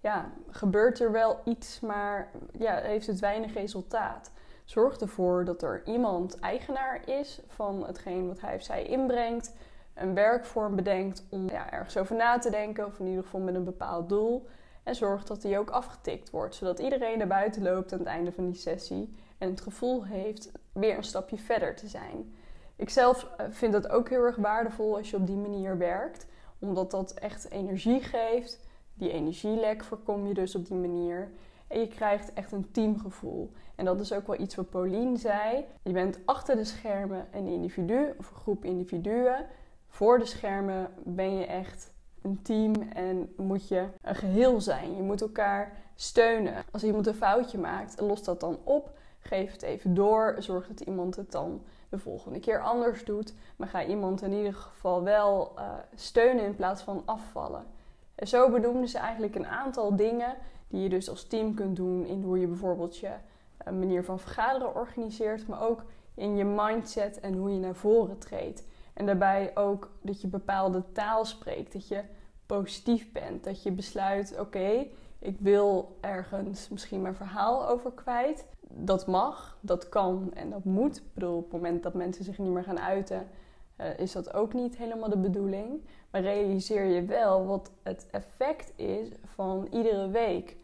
ja, 0.00 0.30
gebeurt 0.50 1.00
er 1.00 1.12
wel 1.12 1.40
iets, 1.44 1.80
maar 1.80 2.30
ja, 2.58 2.74
heeft 2.74 3.06
het 3.06 3.20
weinig 3.20 3.54
resultaat. 3.54 4.30
Zorg 4.64 4.96
ervoor 4.96 5.44
dat 5.44 5.62
er 5.62 5.82
iemand 5.84 6.38
eigenaar 6.38 7.08
is 7.08 7.40
van 7.46 7.86
hetgeen 7.86 8.26
wat 8.26 8.40
hij 8.40 8.54
of 8.54 8.62
zij 8.62 8.84
inbrengt. 8.84 9.52
Een 9.94 10.14
werkvorm 10.14 10.76
bedenkt 10.76 11.24
om 11.30 11.48
ja, 11.48 11.70
ergens 11.70 11.96
over 11.96 12.16
na 12.16 12.38
te 12.38 12.50
denken, 12.50 12.86
of 12.86 12.98
in 12.98 13.06
ieder 13.06 13.22
geval 13.22 13.40
met 13.40 13.54
een 13.54 13.64
bepaald 13.64 14.08
doel. 14.08 14.46
En 14.82 14.94
zorg 14.94 15.24
dat 15.24 15.42
die 15.42 15.58
ook 15.58 15.70
afgetikt 15.70 16.30
wordt, 16.30 16.54
zodat 16.54 16.78
iedereen 16.78 17.18
naar 17.18 17.26
buiten 17.26 17.62
loopt 17.62 17.92
aan 17.92 17.98
het 17.98 18.08
einde 18.08 18.32
van 18.32 18.46
die 18.46 18.54
sessie 18.54 19.14
en 19.38 19.50
het 19.50 19.60
gevoel 19.60 20.04
heeft 20.04 20.52
weer 20.72 20.96
een 20.96 21.04
stapje 21.04 21.38
verder 21.38 21.76
te 21.76 21.88
zijn. 21.88 22.34
Ik 22.80 22.90
zelf 22.90 23.28
eh, 23.36 23.46
vind 23.50 23.72
dat 23.72 23.88
ook 23.88 24.08
heel 24.08 24.24
erg 24.24 24.36
waardevol 24.36 24.96
als 24.96 25.10
je 25.10 25.16
op 25.16 25.26
die 25.26 25.36
manier 25.36 25.78
werkt, 25.78 26.26
omdat 26.58 26.90
dat 26.90 27.12
echt 27.12 27.50
energie 27.50 28.02
geeft. 28.02 28.60
Die 28.94 29.10
energielek 29.10 29.84
voorkom 29.84 30.26
je 30.26 30.34
dus 30.34 30.54
op 30.54 30.66
die 30.66 30.76
manier. 30.76 31.30
En 31.66 31.80
je 31.80 31.88
krijgt 31.88 32.32
echt 32.32 32.52
een 32.52 32.70
teamgevoel. 32.70 33.52
En 33.74 33.84
dat 33.84 34.00
is 34.00 34.12
ook 34.12 34.26
wel 34.26 34.40
iets 34.40 34.54
wat 34.54 34.70
Pauline 34.70 35.16
zei. 35.16 35.64
Je 35.82 35.92
bent 35.92 36.18
achter 36.24 36.56
de 36.56 36.64
schermen 36.64 37.26
een 37.32 37.46
individu 37.46 38.14
of 38.18 38.30
een 38.30 38.36
groep 38.36 38.64
individuen. 38.64 39.46
Voor 39.88 40.18
de 40.18 40.26
schermen 40.26 40.90
ben 41.04 41.36
je 41.36 41.46
echt 41.46 41.92
een 42.22 42.42
team 42.42 42.72
en 42.92 43.32
moet 43.36 43.68
je 43.68 43.88
een 44.02 44.14
geheel 44.14 44.60
zijn. 44.60 44.96
Je 44.96 45.02
moet 45.02 45.20
elkaar 45.20 45.76
steunen. 45.94 46.54
Als 46.70 46.84
iemand 46.84 47.06
een 47.06 47.14
foutje 47.14 47.58
maakt, 47.58 48.00
los 48.00 48.24
dat 48.24 48.40
dan 48.40 48.58
op. 48.64 48.98
Geef 49.18 49.52
het 49.52 49.62
even 49.62 49.94
door. 49.94 50.36
Zorg 50.38 50.68
dat 50.68 50.80
iemand 50.80 51.16
het 51.16 51.32
dan 51.32 51.62
de 51.90 51.98
volgende 51.98 52.40
keer 52.40 52.62
anders 52.62 53.04
doet. 53.04 53.34
Maar 53.56 53.68
ga 53.68 53.84
iemand 53.84 54.22
in 54.22 54.32
ieder 54.32 54.54
geval 54.54 55.02
wel 55.02 55.52
uh, 55.58 55.72
steunen 55.94 56.44
in 56.44 56.54
plaats 56.54 56.82
van 56.82 57.02
afvallen. 57.04 57.66
En 58.14 58.28
zo 58.28 58.50
benoemden 58.50 58.88
ze 58.88 58.98
eigenlijk 58.98 59.34
een 59.34 59.46
aantal 59.46 59.96
dingen 59.96 60.36
die 60.68 60.82
je 60.82 60.88
dus 60.88 61.08
als 61.08 61.24
team 61.24 61.54
kunt 61.54 61.76
doen 61.76 62.06
in 62.06 62.22
hoe 62.22 62.38
je 62.38 62.46
bijvoorbeeld 62.46 62.96
je 62.96 63.08
uh, 63.08 63.72
manier 63.72 64.04
van 64.04 64.18
vergaderen 64.18 64.74
organiseert, 64.74 65.46
maar 65.46 65.62
ook 65.62 65.82
in 66.14 66.36
je 66.36 66.44
mindset 66.44 67.20
en 67.20 67.34
hoe 67.34 67.52
je 67.52 67.58
naar 67.58 67.74
voren 67.74 68.18
treedt. 68.18 68.64
En 68.92 69.06
daarbij 69.06 69.50
ook 69.54 69.90
dat 70.02 70.20
je 70.20 70.28
bepaalde 70.28 70.92
taal 70.92 71.24
spreekt, 71.24 71.72
dat 71.72 71.88
je 71.88 72.02
positief 72.46 73.12
bent, 73.12 73.44
dat 73.44 73.62
je 73.62 73.72
besluit: 73.72 74.38
oké, 74.38 74.86
ik 75.18 75.36
wil 75.40 75.96
ergens 76.00 76.68
misschien 76.68 77.02
mijn 77.02 77.14
verhaal 77.14 77.68
over 77.68 77.92
kwijt. 77.92 78.46
Dat 78.74 79.06
mag, 79.06 79.58
dat 79.60 79.88
kan 79.88 80.30
en 80.34 80.50
dat 80.50 80.64
moet. 80.64 80.96
Ik 80.96 81.14
bedoel, 81.14 81.36
op 81.36 81.42
het 81.42 81.52
moment 81.52 81.82
dat 81.82 81.94
mensen 81.94 82.24
zich 82.24 82.38
niet 82.38 82.52
meer 82.52 82.64
gaan 82.64 82.80
uiten, 82.80 83.26
uh, 83.80 83.98
is 83.98 84.12
dat 84.12 84.34
ook 84.34 84.52
niet 84.52 84.76
helemaal 84.76 85.08
de 85.08 85.18
bedoeling. 85.18 85.84
Maar 86.10 86.20
realiseer 86.20 86.84
je 86.84 87.04
wel 87.04 87.46
wat 87.46 87.70
het 87.82 88.06
effect 88.10 88.72
is 88.76 89.08
van 89.24 89.68
iedere 89.70 90.08
week 90.08 90.56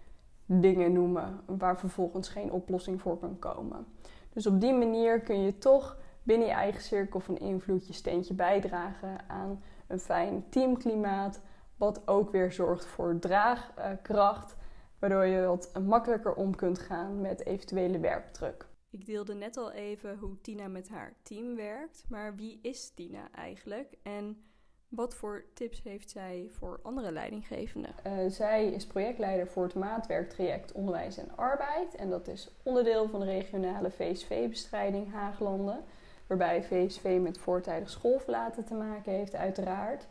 dingen 0.46 0.92
noemen 0.92 1.40
waar 1.46 1.78
vervolgens 1.78 2.28
geen 2.28 2.52
oplossing 2.52 3.00
voor 3.00 3.18
kan 3.18 3.38
komen. 3.38 3.86
Dus 4.32 4.46
op 4.46 4.60
die 4.60 4.75
manier 4.75 5.20
kun 5.20 5.40
je 5.42 5.58
toch 5.58 5.96
binnen 6.22 6.46
je 6.46 6.52
eigen 6.54 6.82
cirkel 6.82 7.20
van 7.20 7.38
invloed 7.38 7.86
je 7.86 7.92
steentje 7.92 8.34
bijdragen 8.34 9.28
aan 9.28 9.62
een 9.86 9.98
fijn 9.98 10.44
teamklimaat, 10.48 11.40
wat 11.76 12.08
ook 12.08 12.30
weer 12.30 12.52
zorgt 12.52 12.86
voor 12.86 13.18
draagkracht, 13.18 14.56
waardoor 15.08 15.26
je 15.26 15.46
wat 15.46 15.70
makkelijker 15.84 16.34
om 16.34 16.56
kunt 16.56 16.78
gaan 16.78 17.20
met 17.20 17.46
eventuele 17.46 17.98
werkdruk. 17.98 18.66
Ik 18.90 19.06
deelde 19.06 19.34
net 19.34 19.56
al 19.56 19.72
even 19.72 20.18
hoe 20.18 20.40
Tina 20.40 20.68
met 20.68 20.88
haar 20.88 21.14
team 21.22 21.56
werkt, 21.56 22.04
maar 22.08 22.36
wie 22.36 22.58
is 22.62 22.90
Tina 22.94 23.28
eigenlijk 23.32 23.94
en 24.02 24.42
wat 24.88 25.14
voor 25.14 25.44
tips 25.54 25.82
heeft 25.82 26.10
zij 26.10 26.48
voor 26.50 26.80
andere 26.82 27.12
leidinggevenden? 27.12 27.94
Uh, 28.06 28.12
zij 28.28 28.66
is 28.66 28.86
projectleider 28.86 29.46
voor 29.46 29.64
het 29.64 29.75
maatwerktraject 29.75 30.72
Onderwijs 30.72 31.18
en 31.18 31.36
Arbeid. 31.36 31.94
En 31.94 32.10
dat 32.10 32.28
is 32.28 32.50
onderdeel 32.62 33.08
van 33.08 33.20
de 33.20 33.26
regionale 33.26 33.90
VSV-bestrijding 33.90 35.12
Haaglanden. 35.12 35.84
Waarbij 36.26 36.62
VSV 36.62 37.18
met 37.22 37.38
voortijdig 37.38 37.90
schoolverlaten 37.90 38.64
te 38.64 38.75
maken 38.75 39.12
heeft, 39.12 39.34
uiteraard. 39.34 40.06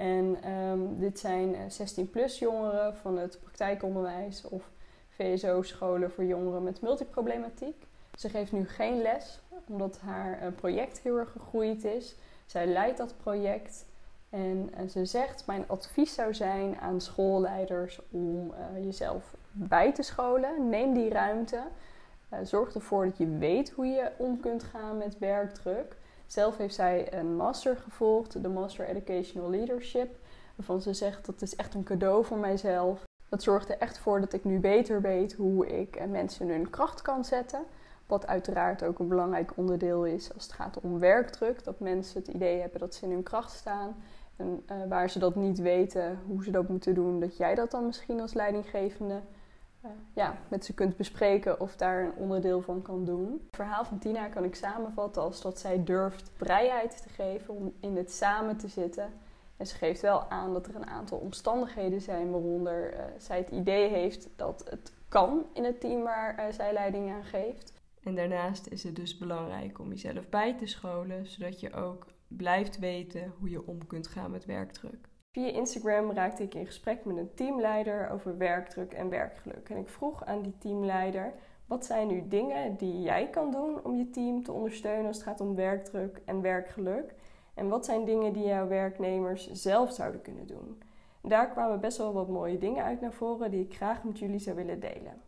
En 0.00 0.50
um, 0.52 0.98
dit 0.98 1.18
zijn 1.18 1.54
16-plus 1.54 2.34
eh, 2.34 2.40
jongeren 2.40 2.96
van 2.96 3.18
het 3.18 3.38
praktijkonderwijs 3.40 4.44
of 4.48 4.70
VSO-scholen 5.08 6.10
voor 6.10 6.24
jongeren 6.24 6.62
met 6.62 6.80
multiproblematiek. 6.80 7.86
Ze 8.14 8.28
geeft 8.28 8.52
nu 8.52 8.68
geen 8.68 9.02
les, 9.02 9.40
omdat 9.68 9.98
haar 9.98 10.42
uh, 10.42 10.46
project 10.56 11.00
heel 11.00 11.16
erg 11.16 11.30
gegroeid 11.30 11.84
is. 11.84 12.16
Zij 12.46 12.66
leidt 12.66 12.98
dat 12.98 13.14
project 13.16 13.86
en, 14.30 14.70
en, 14.74 14.90
ze 14.90 15.04
zegt: 15.04 15.46
Mijn 15.46 15.64
advies 15.66 16.14
zou 16.14 16.34
zijn 16.34 16.76
aan 16.80 17.00
schoolleiders 17.00 18.00
om 18.10 18.54
jezelf 18.82 19.34
bij 19.52 19.92
te 19.92 20.02
scholen. 20.02 20.68
Neem 20.68 20.94
die 20.94 21.10
ruimte. 21.10 21.62
Zorg 22.42 22.74
ervoor 22.74 23.04
dat 23.04 23.18
je 23.18 23.38
weet 23.38 23.70
hoe 23.70 23.86
je 23.86 24.10
om 24.16 24.40
kunt 24.40 24.62
gaan 24.62 24.98
met 24.98 25.18
werkdruk. 25.18 25.96
Zelf 26.30 26.56
heeft 26.56 26.74
zij 26.74 27.12
een 27.12 27.36
master 27.36 27.76
gevolgd, 27.76 28.42
de 28.42 28.48
Master 28.48 28.86
Educational 28.86 29.50
Leadership. 29.50 30.16
Waarvan 30.56 30.80
ze 30.80 30.94
zegt 30.94 31.26
dat 31.26 31.42
is 31.42 31.56
echt 31.56 31.74
een 31.74 31.82
cadeau 31.82 32.24
voor 32.24 32.38
mijzelf. 32.38 33.04
Dat 33.28 33.42
zorgt 33.42 33.68
er 33.68 33.78
echt 33.78 33.98
voor 33.98 34.20
dat 34.20 34.32
ik 34.32 34.44
nu 34.44 34.58
beter 34.58 35.00
weet 35.00 35.32
hoe 35.32 35.66
ik 35.80 36.08
mensen 36.08 36.48
in 36.48 36.52
hun 36.52 36.70
kracht 36.70 37.02
kan 37.02 37.24
zetten. 37.24 37.62
Wat 38.06 38.26
uiteraard 38.26 38.82
ook 38.82 38.98
een 38.98 39.08
belangrijk 39.08 39.52
onderdeel 39.56 40.04
is 40.04 40.34
als 40.34 40.42
het 40.42 40.52
gaat 40.52 40.80
om 40.80 40.98
werkdruk. 40.98 41.64
Dat 41.64 41.80
mensen 41.80 42.20
het 42.20 42.28
idee 42.28 42.60
hebben 42.60 42.80
dat 42.80 42.94
ze 42.94 43.04
in 43.04 43.10
hun 43.10 43.22
kracht 43.22 43.52
staan. 43.52 43.96
En 44.36 44.62
uh, 44.72 44.76
waar 44.88 45.10
ze 45.10 45.18
dat 45.18 45.34
niet 45.34 45.58
weten, 45.58 46.18
hoe 46.26 46.44
ze 46.44 46.50
dat 46.50 46.68
moeten 46.68 46.94
doen, 46.94 47.20
dat 47.20 47.36
jij 47.36 47.54
dat 47.54 47.70
dan 47.70 47.86
misschien 47.86 48.20
als 48.20 48.34
leidinggevende 48.34 49.20
ja, 50.14 50.38
met 50.48 50.64
ze 50.64 50.74
kunt 50.74 50.96
bespreken 50.96 51.60
of 51.60 51.76
daar 51.76 52.04
een 52.04 52.14
onderdeel 52.14 52.62
van 52.62 52.82
kan 52.82 53.04
doen. 53.04 53.32
Het 53.32 53.56
verhaal 53.56 53.84
van 53.84 53.98
Tina 53.98 54.28
kan 54.28 54.44
ik 54.44 54.54
samenvatten 54.54 55.22
als 55.22 55.42
dat 55.42 55.58
zij 55.58 55.84
durft 55.84 56.30
vrijheid 56.34 57.02
te 57.02 57.08
geven 57.08 57.54
om 57.54 57.72
in 57.80 57.96
het 57.96 58.12
samen 58.12 58.56
te 58.56 58.68
zitten. 58.68 59.12
En 59.56 59.66
ze 59.66 59.74
geeft 59.74 60.00
wel 60.00 60.30
aan 60.30 60.52
dat 60.52 60.66
er 60.66 60.74
een 60.74 60.86
aantal 60.86 61.18
omstandigheden 61.18 62.00
zijn 62.00 62.30
waaronder 62.30 62.94
uh, 62.94 63.00
zij 63.18 63.38
het 63.38 63.50
idee 63.50 63.88
heeft 63.88 64.28
dat 64.36 64.64
het 64.70 64.92
kan 65.08 65.46
in 65.52 65.64
het 65.64 65.80
team 65.80 66.02
waar 66.02 66.52
zij 66.52 66.72
leiding 66.72 67.10
aan 67.10 67.24
geeft. 67.24 67.72
En 68.02 68.14
daarnaast 68.14 68.66
is 68.66 68.82
het 68.82 68.96
dus 68.96 69.18
belangrijk 69.18 69.78
om 69.78 69.88
jezelf 69.88 70.28
bij 70.28 70.56
te 70.56 70.66
scholen, 70.66 71.26
zodat 71.26 71.60
je 71.60 71.72
ook 71.72 72.06
blijft 72.28 72.78
weten 72.78 73.32
hoe 73.38 73.50
je 73.50 73.66
om 73.66 73.86
kunt 73.86 74.06
gaan 74.06 74.30
met 74.30 74.44
werkdruk. 74.44 75.09
Via 75.32 75.48
Instagram 75.48 76.12
raakte 76.12 76.42
ik 76.42 76.54
in 76.54 76.66
gesprek 76.66 77.04
met 77.04 77.16
een 77.16 77.34
teamleider 77.34 78.10
over 78.10 78.38
werkdruk 78.38 78.92
en 78.92 79.08
werkgeluk. 79.08 79.68
En 79.68 79.76
ik 79.76 79.88
vroeg 79.88 80.24
aan 80.24 80.42
die 80.42 80.58
teamleider: 80.58 81.32
wat 81.66 81.86
zijn 81.86 82.06
nu 82.06 82.28
dingen 82.28 82.76
die 82.76 83.00
jij 83.00 83.30
kan 83.30 83.50
doen 83.50 83.84
om 83.84 83.96
je 83.96 84.10
team 84.10 84.42
te 84.42 84.52
ondersteunen 84.52 85.06
als 85.06 85.16
het 85.16 85.26
gaat 85.26 85.40
om 85.40 85.54
werkdruk 85.54 86.20
en 86.24 86.40
werkgeluk? 86.40 87.14
En 87.54 87.68
wat 87.68 87.84
zijn 87.84 88.04
dingen 88.04 88.32
die 88.32 88.44
jouw 88.44 88.68
werknemers 88.68 89.50
zelf 89.50 89.92
zouden 89.92 90.22
kunnen 90.22 90.46
doen? 90.46 90.82
En 91.22 91.28
daar 91.28 91.50
kwamen 91.50 91.80
best 91.80 91.98
wel 91.98 92.12
wat 92.12 92.28
mooie 92.28 92.58
dingen 92.58 92.84
uit 92.84 93.00
naar 93.00 93.12
voren 93.12 93.50
die 93.50 93.64
ik 93.64 93.74
graag 93.74 94.04
met 94.04 94.18
jullie 94.18 94.38
zou 94.38 94.56
willen 94.56 94.80
delen. 94.80 95.22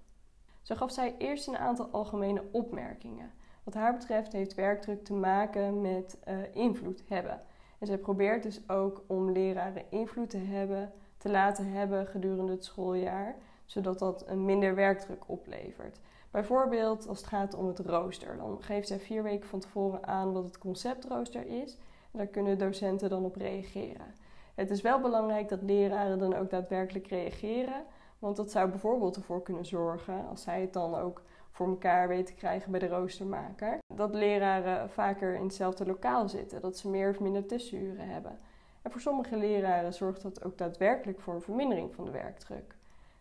Zo 0.62 0.74
gaf 0.74 0.92
zij 0.92 1.14
eerst 1.18 1.48
een 1.48 1.58
aantal 1.58 1.88
algemene 1.90 2.44
opmerkingen. 2.52 3.32
Wat 3.64 3.74
haar 3.74 3.92
betreft 3.92 4.32
heeft 4.32 4.54
werkdruk 4.54 5.04
te 5.04 5.14
maken 5.14 5.80
met 5.80 6.18
uh, 6.28 6.34
invloed 6.52 7.02
hebben. 7.08 7.42
En 7.82 7.88
zij 7.88 7.98
probeert 7.98 8.42
dus 8.42 8.68
ook 8.68 9.02
om 9.06 9.30
leraren 9.30 9.82
invloed 9.88 10.30
te 10.30 10.36
hebben, 10.36 10.92
te 11.18 11.30
laten 11.30 11.72
hebben 11.72 12.06
gedurende 12.06 12.52
het 12.52 12.64
schooljaar, 12.64 13.36
zodat 13.64 13.98
dat 13.98 14.28
een 14.28 14.44
minder 14.44 14.74
werkdruk 14.74 15.22
oplevert. 15.26 16.00
Bijvoorbeeld 16.30 17.08
als 17.08 17.18
het 17.18 17.26
gaat 17.26 17.54
om 17.54 17.66
het 17.66 17.78
rooster. 17.78 18.36
Dan 18.36 18.62
geeft 18.62 18.88
zij 18.88 18.98
vier 18.98 19.22
weken 19.22 19.48
van 19.48 19.60
tevoren 19.60 20.06
aan 20.06 20.32
wat 20.32 20.44
het 20.44 20.58
conceptrooster 20.58 21.46
is. 21.46 21.76
En 22.10 22.18
daar 22.18 22.26
kunnen 22.26 22.58
docenten 22.58 23.10
dan 23.10 23.24
op 23.24 23.36
reageren. 23.36 24.14
Het 24.54 24.70
is 24.70 24.80
wel 24.80 25.00
belangrijk 25.00 25.48
dat 25.48 25.62
leraren 25.62 26.18
dan 26.18 26.34
ook 26.34 26.50
daadwerkelijk 26.50 27.06
reageren. 27.06 27.84
Want 28.22 28.36
dat 28.36 28.50
zou 28.50 28.68
bijvoorbeeld 28.68 29.16
ervoor 29.16 29.42
kunnen 29.42 29.66
zorgen, 29.66 30.28
als 30.28 30.42
zij 30.42 30.60
het 30.60 30.72
dan 30.72 30.94
ook 30.94 31.22
voor 31.50 31.68
elkaar 31.68 32.08
weten 32.08 32.24
te 32.24 32.40
krijgen 32.40 32.70
bij 32.70 32.80
de 32.80 32.88
roostermaker. 32.88 33.78
Dat 33.94 34.14
leraren 34.14 34.90
vaker 34.90 35.34
in 35.34 35.42
hetzelfde 35.42 35.86
lokaal 35.86 36.28
zitten, 36.28 36.60
dat 36.60 36.76
ze 36.76 36.88
meer 36.88 37.10
of 37.10 37.20
minder 37.20 37.46
tussenuren 37.46 38.08
hebben. 38.08 38.38
En 38.82 38.90
voor 38.90 39.00
sommige 39.00 39.36
leraren 39.36 39.94
zorgt 39.94 40.22
dat 40.22 40.44
ook 40.44 40.58
daadwerkelijk 40.58 41.20
voor 41.20 41.34
een 41.34 41.42
vermindering 41.42 41.94
van 41.94 42.04
de 42.04 42.10
werkdruk. 42.10 42.74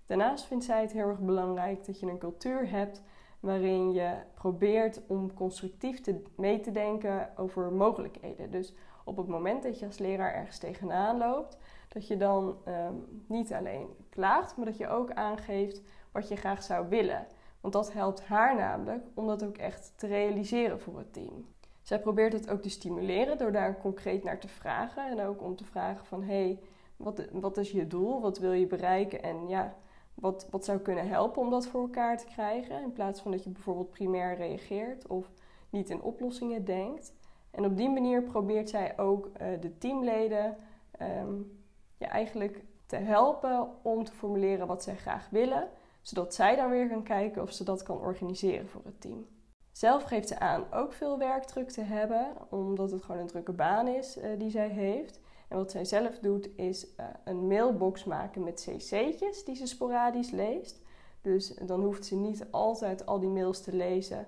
Daarnaast 0.05 0.45
vindt 0.45 0.63
zij 0.63 0.81
het 0.81 0.91
heel 0.91 1.07
erg 1.07 1.19
belangrijk 1.19 1.85
dat 1.85 1.99
je 1.99 2.07
een 2.07 2.17
cultuur 2.17 2.69
hebt 2.69 3.01
waarin 3.39 3.91
je 3.91 4.15
probeert 4.33 5.01
om 5.07 5.33
constructief 5.33 6.01
te, 6.01 6.23
mee 6.35 6.59
te 6.59 6.71
denken 6.71 7.29
over 7.37 7.71
mogelijkheden. 7.71 8.51
Dus 8.51 8.73
op 9.05 9.17
het 9.17 9.27
moment 9.27 9.63
dat 9.63 9.79
je 9.79 9.85
als 9.85 9.97
leraar 9.97 10.33
ergens 10.33 10.57
tegenaan 10.57 11.17
loopt, 11.17 11.57
dat 11.87 12.07
je 12.07 12.17
dan 12.17 12.57
um, 12.67 13.23
niet 13.27 13.53
alleen 13.53 14.00
maar 14.15 14.65
dat 14.65 14.77
je 14.77 14.87
ook 14.87 15.11
aangeeft 15.11 15.81
wat 16.11 16.27
je 16.27 16.35
graag 16.35 16.63
zou 16.63 16.89
willen. 16.89 17.27
Want 17.61 17.73
dat 17.73 17.93
helpt 17.93 18.23
haar 18.23 18.55
namelijk 18.55 19.05
om 19.13 19.27
dat 19.27 19.43
ook 19.43 19.57
echt 19.57 19.93
te 19.95 20.07
realiseren 20.07 20.79
voor 20.79 20.97
het 20.97 21.13
team. 21.13 21.45
Zij 21.81 21.99
probeert 21.99 22.33
het 22.33 22.49
ook 22.49 22.61
te 22.61 22.69
stimuleren 22.69 23.37
door 23.37 23.51
daar 23.51 23.77
concreet 23.77 24.23
naar 24.23 24.39
te 24.39 24.47
vragen. 24.47 25.09
En 25.09 25.25
ook 25.25 25.41
om 25.41 25.55
te 25.55 25.65
vragen 25.65 26.05
van, 26.05 26.23
hé, 26.23 26.43
hey, 26.43 26.59
wat, 26.97 27.27
wat 27.31 27.57
is 27.57 27.71
je 27.71 27.87
doel? 27.87 28.21
Wat 28.21 28.39
wil 28.39 28.51
je 28.51 28.67
bereiken? 28.67 29.23
En 29.23 29.47
ja, 29.47 29.75
wat, 30.13 30.47
wat 30.49 30.65
zou 30.65 30.79
kunnen 30.79 31.07
helpen 31.07 31.41
om 31.41 31.49
dat 31.49 31.67
voor 31.67 31.81
elkaar 31.81 32.17
te 32.17 32.25
krijgen? 32.25 32.81
In 32.81 32.93
plaats 32.93 33.21
van 33.21 33.31
dat 33.31 33.43
je 33.43 33.49
bijvoorbeeld 33.49 33.89
primair 33.89 34.35
reageert 34.35 35.07
of 35.07 35.31
niet 35.69 35.89
in 35.89 36.01
oplossingen 36.01 36.65
denkt. 36.65 37.13
En 37.51 37.65
op 37.65 37.77
die 37.77 37.89
manier 37.89 38.23
probeert 38.23 38.69
zij 38.69 38.97
ook 38.97 39.25
uh, 39.25 39.47
de 39.61 39.77
teamleden 39.77 40.57
um, 41.01 41.59
ja, 41.97 42.07
eigenlijk 42.07 42.63
te 42.91 42.97
helpen 42.97 43.69
om 43.81 44.03
te 44.03 44.11
formuleren 44.11 44.67
wat 44.67 44.83
zij 44.83 44.95
graag 44.95 45.29
willen, 45.29 45.69
zodat 46.01 46.33
zij 46.33 46.55
dan 46.55 46.69
weer 46.69 46.89
kan 46.89 47.03
kijken 47.03 47.41
of 47.41 47.51
ze 47.51 47.63
dat 47.63 47.83
kan 47.83 47.99
organiseren 47.99 48.67
voor 48.67 48.81
het 48.83 49.01
team. 49.01 49.27
Zelf 49.71 50.03
geeft 50.03 50.27
ze 50.27 50.39
aan 50.39 50.63
ook 50.73 50.93
veel 50.93 51.17
werkdruk 51.17 51.69
te 51.69 51.81
hebben, 51.81 52.27
omdat 52.49 52.91
het 52.91 53.03
gewoon 53.03 53.21
een 53.21 53.27
drukke 53.27 53.51
baan 53.51 53.87
is 53.87 54.17
uh, 54.17 54.23
die 54.37 54.49
zij 54.49 54.67
heeft. 54.67 55.19
En 55.47 55.57
wat 55.57 55.71
zij 55.71 55.85
zelf 55.85 56.19
doet, 56.19 56.49
is 56.55 56.85
uh, 56.85 57.05
een 57.23 57.47
mailbox 57.47 58.03
maken 58.03 58.43
met 58.43 58.63
cc'tjes 58.65 59.43
die 59.45 59.55
ze 59.55 59.67
sporadisch 59.67 60.31
leest. 60.31 60.81
Dus 61.21 61.47
dan 61.47 61.81
hoeft 61.81 62.05
ze 62.05 62.15
niet 62.15 62.45
altijd 62.49 63.05
al 63.05 63.19
die 63.19 63.29
mails 63.29 63.61
te 63.61 63.75
lezen. 63.75 64.27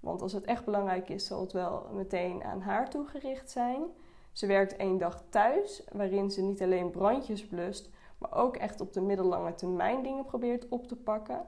Want 0.00 0.22
als 0.22 0.32
het 0.32 0.44
echt 0.44 0.64
belangrijk 0.64 1.08
is, 1.08 1.26
zal 1.26 1.40
het 1.40 1.52
wel 1.52 1.86
meteen 1.92 2.44
aan 2.44 2.60
haar 2.60 2.90
toegericht 2.90 3.50
zijn. 3.50 3.82
Ze 4.32 4.46
werkt 4.46 4.76
één 4.76 4.98
dag 4.98 5.24
thuis, 5.28 5.82
waarin 5.92 6.30
ze 6.30 6.42
niet 6.42 6.62
alleen 6.62 6.90
brandjes 6.90 7.46
blust, 7.46 7.90
maar 8.18 8.34
ook 8.34 8.56
echt 8.56 8.80
op 8.80 8.92
de 8.92 9.00
middellange 9.00 9.54
termijn 9.54 10.02
dingen 10.02 10.24
probeert 10.24 10.68
op 10.68 10.86
te 10.86 10.96
pakken. 10.96 11.46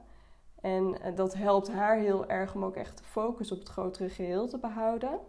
En 0.61 1.01
eh, 1.01 1.15
dat 1.15 1.33
helpt 1.33 1.71
haar 1.71 1.97
heel 1.97 2.27
erg 2.27 2.55
om 2.55 2.63
ook 2.63 2.75
echt 2.75 2.97
de 2.97 3.03
focus 3.03 3.51
op 3.51 3.59
het 3.59 3.69
grotere 3.69 4.09
geheel 4.09 4.47
te 4.47 4.57
behouden. 4.57 5.19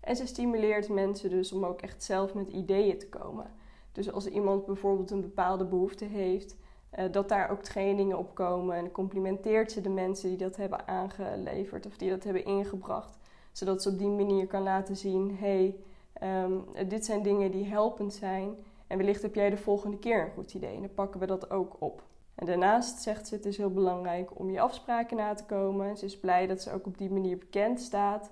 En 0.00 0.16
ze 0.16 0.26
stimuleert 0.26 0.88
mensen 0.88 1.30
dus 1.30 1.52
om 1.52 1.64
ook 1.64 1.80
echt 1.80 2.02
zelf 2.02 2.34
met 2.34 2.48
ideeën 2.48 2.98
te 2.98 3.08
komen. 3.08 3.46
Dus 3.92 4.12
als 4.12 4.26
iemand 4.26 4.66
bijvoorbeeld 4.66 5.10
een 5.10 5.20
bepaalde 5.20 5.64
behoefte 5.64 6.04
heeft, 6.04 6.56
eh, 6.90 7.12
dat 7.12 7.28
daar 7.28 7.50
ook 7.50 7.62
trainingen 7.62 8.18
op 8.18 8.34
komen. 8.34 8.76
En 8.76 8.92
complimenteert 8.92 9.72
ze 9.72 9.80
de 9.80 9.88
mensen 9.88 10.28
die 10.28 10.38
dat 10.38 10.56
hebben 10.56 10.88
aangeleverd 10.88 11.86
of 11.86 11.96
die 11.96 12.10
dat 12.10 12.24
hebben 12.24 12.44
ingebracht. 12.44 13.18
Zodat 13.52 13.82
ze 13.82 13.88
op 13.88 13.98
die 13.98 14.08
manier 14.08 14.46
kan 14.46 14.62
laten 14.62 14.96
zien: 14.96 15.36
hey, 15.36 15.76
ehm, 16.12 16.52
dit 16.88 17.04
zijn 17.04 17.22
dingen 17.22 17.50
die 17.50 17.64
helpend 17.64 18.14
zijn. 18.14 18.54
En 18.90 18.98
wellicht 18.98 19.22
heb 19.22 19.34
jij 19.34 19.50
de 19.50 19.56
volgende 19.56 19.98
keer 19.98 20.24
een 20.24 20.30
goed 20.30 20.54
idee. 20.54 20.74
En 20.74 20.80
dan 20.80 20.94
pakken 20.94 21.20
we 21.20 21.26
dat 21.26 21.50
ook 21.50 21.76
op. 21.78 22.02
En 22.34 22.46
daarnaast 22.46 23.02
zegt 23.02 23.28
ze: 23.28 23.34
het 23.34 23.46
is 23.46 23.56
heel 23.56 23.72
belangrijk 23.72 24.38
om 24.38 24.50
je 24.50 24.60
afspraken 24.60 25.16
na 25.16 25.34
te 25.34 25.44
komen. 25.44 25.96
Ze 25.96 26.04
is 26.04 26.20
blij 26.20 26.46
dat 26.46 26.62
ze 26.62 26.72
ook 26.72 26.86
op 26.86 26.98
die 26.98 27.10
manier 27.10 27.38
bekend 27.38 27.80
staat. 27.80 28.30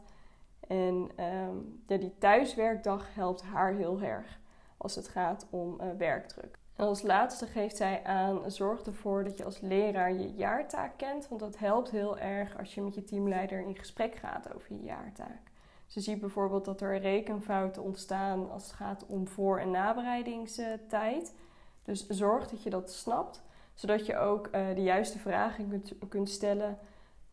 En 0.61 1.11
ehm, 1.17 1.57
ja, 1.87 1.97
die 1.97 2.19
thuiswerkdag 2.19 3.15
helpt 3.15 3.43
haar 3.43 3.73
heel 3.73 4.01
erg 4.01 4.41
als 4.77 4.95
het 4.95 5.09
gaat 5.09 5.47
om 5.51 5.81
uh, 5.81 5.87
werkdruk. 5.99 6.59
En 6.77 6.87
als 6.87 7.03
laatste 7.03 7.47
geeft 7.47 7.77
zij 7.77 8.05
aan: 8.05 8.51
zorg 8.51 8.83
ervoor 8.83 9.25
dat 9.25 9.39
je 9.39 9.45
als 9.45 9.61
leraar 9.61 10.13
je 10.13 10.33
jaartaak 10.35 10.93
kent. 10.97 11.29
Want 11.29 11.41
dat 11.41 11.59
helpt 11.59 11.91
heel 11.91 12.19
erg 12.19 12.59
als 12.59 12.75
je 12.75 12.83
met 12.83 12.95
je 12.95 13.05
teamleider 13.05 13.61
in 13.61 13.77
gesprek 13.77 14.15
gaat 14.15 14.55
over 14.55 14.73
je 14.73 14.83
jaartaak. 14.83 15.48
Ze 15.89 16.01
ziet 16.01 16.21
bijvoorbeeld 16.21 16.65
dat 16.65 16.81
er 16.81 16.99
rekenfouten 16.99 17.83
ontstaan 17.83 18.51
als 18.51 18.63
het 18.63 18.73
gaat 18.73 19.07
om 19.07 19.29
voor- 19.29 19.59
en 19.59 19.71
nabereidingstijd. 19.71 21.35
Dus 21.83 22.07
zorg 22.07 22.49
dat 22.49 22.63
je 22.63 22.71
dat 22.71 22.93
snapt, 22.93 23.43
zodat 23.75 24.07
je 24.07 24.17
ook 24.17 24.47
uh, 24.47 24.75
de 24.75 24.83
juiste 24.83 25.19
vragen 25.19 25.83
kunt, 26.09 26.31
stellen 26.31 26.79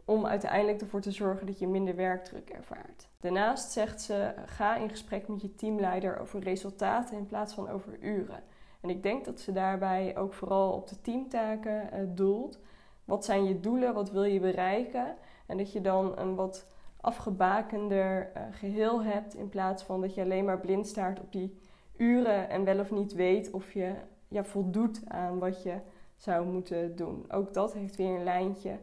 om 0.05 0.25
uiteindelijk 0.25 0.81
ervoor 0.81 1.01
te 1.01 1.12
zorgen 1.12 1.45
dat 1.45 1.59
je 1.59 1.67
minder 1.67 1.95
werkdruk 1.95 2.50
ervaart. 2.50 3.07
Daarnaast 3.19 3.71
zegt 3.71 4.01
ze: 4.01 4.33
ga 4.45 4.75
in 4.75 4.89
gesprek 4.89 5.27
met 5.27 5.41
je 5.41 5.55
teamleider 5.55 6.19
over 6.19 6.39
resultaten 6.39 7.17
in 7.17 7.25
plaats 7.25 7.53
van 7.53 7.69
over 7.69 8.00
uren. 8.00 8.43
En 8.81 8.89
ik 8.89 9.03
denk 9.03 9.25
dat 9.25 9.39
ze 9.39 9.51
daarbij 9.51 10.17
ook 10.17 10.33
vooral 10.33 10.71
op 10.71 10.88
de 10.88 11.01
teamtaken 11.01 11.89
uh, 11.93 12.00
doelt. 12.07 12.59
Wat 13.05 13.25
zijn 13.25 13.43
je 13.43 13.59
doelen? 13.59 13.93
Wat 13.93 14.12
wil 14.12 14.24
je 14.24 14.39
bereiken? 14.39 15.15
En 15.45 15.57
dat 15.57 15.71
je 15.71 15.81
dan 15.81 16.17
een 16.17 16.35
wat 16.35 16.65
afgebakender 17.05 18.31
uh, 18.38 18.43
geheel 18.51 19.03
hebt 19.03 19.35
in 19.35 19.50
plaats 19.50 19.83
van 19.83 20.01
dat 20.01 20.15
je 20.15 20.21
alleen 20.21 20.45
maar 20.45 20.59
blind 20.59 20.88
staart 20.88 21.19
op 21.19 21.31
die 21.31 21.59
uren 21.97 22.50
en 22.50 22.63
wel 22.63 22.79
of 22.79 22.91
niet 22.91 23.13
weet 23.13 23.51
of 23.51 23.71
je 23.71 23.93
ja, 24.27 24.43
voldoet 24.43 25.01
aan 25.07 25.39
wat 25.39 25.63
je 25.63 25.75
zou 26.15 26.45
moeten 26.45 26.95
doen. 26.95 27.25
Ook 27.31 27.53
dat 27.53 27.74
heeft 27.74 27.95
weer 27.95 28.15
een 28.15 28.24
lijntje 28.24 28.77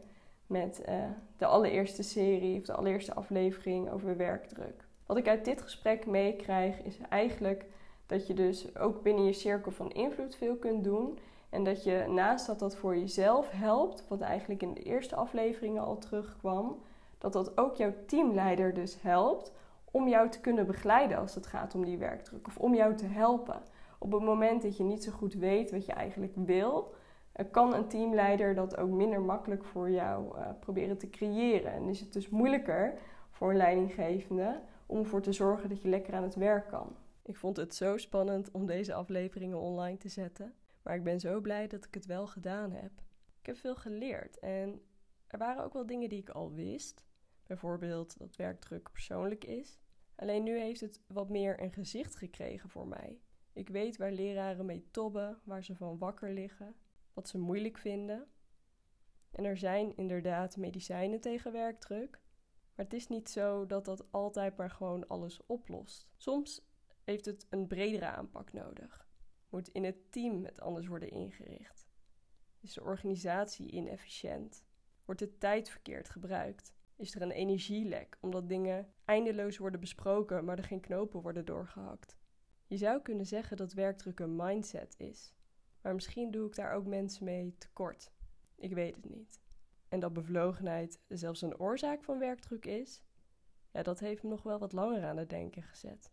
met 0.47 0.83
uh, 0.89 0.95
de 1.37 1.45
allereerste 1.45 2.03
serie 2.03 2.59
of 2.59 2.65
de 2.65 2.73
allereerste 2.73 3.13
aflevering 3.13 3.91
over 3.91 4.17
werkdruk. 4.17 4.87
Wat 5.05 5.17
ik 5.17 5.27
uit 5.27 5.45
dit 5.45 5.61
gesprek 5.61 6.05
meekrijg 6.05 6.81
is 6.81 6.97
eigenlijk 7.09 7.65
dat 8.05 8.27
je 8.27 8.33
dus 8.33 8.77
ook 8.77 9.01
binnen 9.01 9.25
je 9.25 9.33
cirkel 9.33 9.71
van 9.71 9.91
invloed 9.91 10.35
veel 10.35 10.55
kunt 10.55 10.83
doen. 10.83 11.19
En 11.49 11.63
dat 11.63 11.83
je 11.83 12.05
naast 12.09 12.47
dat 12.47 12.59
dat 12.59 12.75
voor 12.75 12.97
jezelf 12.97 13.51
helpt, 13.51 14.03
wat 14.07 14.21
eigenlijk 14.21 14.61
in 14.61 14.73
de 14.73 14.83
eerste 14.83 15.15
afleveringen 15.15 15.83
al 15.83 15.97
terugkwam, 15.97 16.77
dat 17.23 17.33
dat 17.33 17.57
ook 17.57 17.75
jouw 17.75 17.93
teamleider 18.05 18.73
dus 18.73 19.01
helpt 19.01 19.51
om 19.91 20.07
jou 20.07 20.29
te 20.29 20.39
kunnen 20.39 20.65
begeleiden 20.65 21.17
als 21.17 21.35
het 21.35 21.47
gaat 21.47 21.75
om 21.75 21.85
die 21.85 21.97
werkdruk. 21.97 22.47
Of 22.47 22.57
om 22.57 22.75
jou 22.75 22.95
te 22.95 23.05
helpen. 23.05 23.61
Op 23.99 24.11
het 24.11 24.21
moment 24.21 24.61
dat 24.61 24.77
je 24.77 24.83
niet 24.83 25.03
zo 25.03 25.11
goed 25.11 25.33
weet 25.33 25.71
wat 25.71 25.85
je 25.85 25.91
eigenlijk 25.91 26.33
wil, 26.35 26.93
eh, 27.31 27.45
kan 27.51 27.73
een 27.73 27.87
teamleider 27.87 28.55
dat 28.55 28.77
ook 28.77 28.89
minder 28.89 29.21
makkelijk 29.21 29.65
voor 29.65 29.89
jou 29.89 30.37
uh, 30.37 30.49
proberen 30.59 30.97
te 30.97 31.09
creëren. 31.09 31.71
En 31.71 31.87
is 31.87 31.99
het 31.99 32.13
dus 32.13 32.29
moeilijker 32.29 32.97
voor 33.31 33.49
een 33.49 33.57
leidinggevende 33.57 34.61
om 34.85 34.99
ervoor 34.99 35.21
te 35.21 35.31
zorgen 35.31 35.69
dat 35.69 35.81
je 35.81 35.89
lekker 35.89 36.13
aan 36.13 36.23
het 36.23 36.35
werk 36.35 36.67
kan. 36.67 36.95
Ik 37.21 37.35
vond 37.35 37.57
het 37.57 37.75
zo 37.75 37.97
spannend 37.97 38.51
om 38.51 38.65
deze 38.65 38.93
afleveringen 38.93 39.59
online 39.59 39.97
te 39.97 40.09
zetten, 40.09 40.53
maar 40.81 40.95
ik 40.95 41.03
ben 41.03 41.19
zo 41.19 41.41
blij 41.41 41.67
dat 41.67 41.85
ik 41.85 41.93
het 41.93 42.05
wel 42.05 42.27
gedaan 42.27 42.71
heb. 42.71 42.91
Ik 43.39 43.45
heb 43.45 43.57
veel 43.57 43.75
geleerd 43.75 44.39
en 44.39 44.81
er 45.27 45.37
waren 45.37 45.63
ook 45.63 45.73
wel 45.73 45.85
dingen 45.85 46.09
die 46.09 46.19
ik 46.19 46.29
al 46.29 46.51
wist. 46.51 47.03
Bijvoorbeeld 47.47 48.17
dat 48.17 48.35
werkdruk 48.35 48.91
persoonlijk 48.91 49.45
is. 49.45 49.79
Alleen 50.15 50.43
nu 50.43 50.59
heeft 50.59 50.81
het 50.81 51.01
wat 51.07 51.29
meer 51.29 51.61
een 51.61 51.73
gezicht 51.73 52.15
gekregen 52.15 52.69
voor 52.69 52.87
mij. 52.87 53.21
Ik 53.53 53.69
weet 53.69 53.97
waar 53.97 54.11
leraren 54.11 54.65
mee 54.65 54.87
tobben, 54.91 55.41
waar 55.43 55.63
ze 55.63 55.75
van 55.75 55.97
wakker 55.97 56.33
liggen, 56.33 56.75
wat 57.13 57.27
ze 57.27 57.37
moeilijk 57.37 57.77
vinden. 57.77 58.27
En 59.31 59.43
er 59.43 59.57
zijn 59.57 59.95
inderdaad 59.95 60.57
medicijnen 60.57 61.21
tegen 61.21 61.51
werkdruk. 61.51 62.21
Maar 62.75 62.85
het 62.85 62.93
is 62.93 63.07
niet 63.07 63.29
zo 63.29 63.65
dat 63.65 63.85
dat 63.85 64.11
altijd 64.11 64.57
maar 64.57 64.71
gewoon 64.71 65.07
alles 65.07 65.45
oplost. 65.45 66.07
Soms 66.15 66.67
heeft 67.03 67.25
het 67.25 67.47
een 67.49 67.67
bredere 67.67 68.05
aanpak 68.05 68.53
nodig. 68.53 69.07
Moet 69.49 69.67
in 69.67 69.83
het 69.83 70.11
team 70.11 70.45
het 70.45 70.61
anders 70.61 70.87
worden 70.87 71.09
ingericht? 71.09 71.87
Is 72.59 72.73
de 72.73 72.83
organisatie 72.83 73.71
inefficiënt? 73.71 74.65
Wordt 75.05 75.21
de 75.21 75.37
tijd 75.37 75.69
verkeerd 75.69 76.09
gebruikt? 76.09 76.73
Is 76.95 77.15
er 77.15 77.21
een 77.21 77.31
energielek 77.31 78.17
omdat 78.21 78.49
dingen 78.49 78.93
eindeloos 79.05 79.57
worden 79.57 79.79
besproken, 79.79 80.45
maar 80.45 80.57
er 80.57 80.63
geen 80.63 80.79
knopen 80.79 81.21
worden 81.21 81.45
doorgehakt? 81.45 82.17
Je 82.67 82.77
zou 82.77 83.01
kunnen 83.01 83.25
zeggen 83.25 83.57
dat 83.57 83.73
werkdruk 83.73 84.19
een 84.19 84.35
mindset 84.35 84.95
is, 84.97 85.33
maar 85.81 85.93
misschien 85.93 86.31
doe 86.31 86.47
ik 86.47 86.55
daar 86.55 86.73
ook 86.73 86.85
mensen 86.85 87.25
mee 87.25 87.55
tekort. 87.57 88.11
Ik 88.55 88.73
weet 88.73 88.95
het 88.95 89.09
niet. 89.09 89.41
En 89.89 89.99
dat 89.99 90.13
bevlogenheid 90.13 90.99
zelfs 91.07 91.41
een 91.41 91.59
oorzaak 91.59 92.03
van 92.03 92.19
werkdruk 92.19 92.65
is, 92.65 93.03
ja, 93.71 93.83
dat 93.83 93.99
heeft 93.99 94.23
me 94.23 94.29
nog 94.29 94.43
wel 94.43 94.59
wat 94.59 94.71
langer 94.71 95.03
aan 95.03 95.17
het 95.17 95.29
denken 95.29 95.63
gezet. 95.63 96.11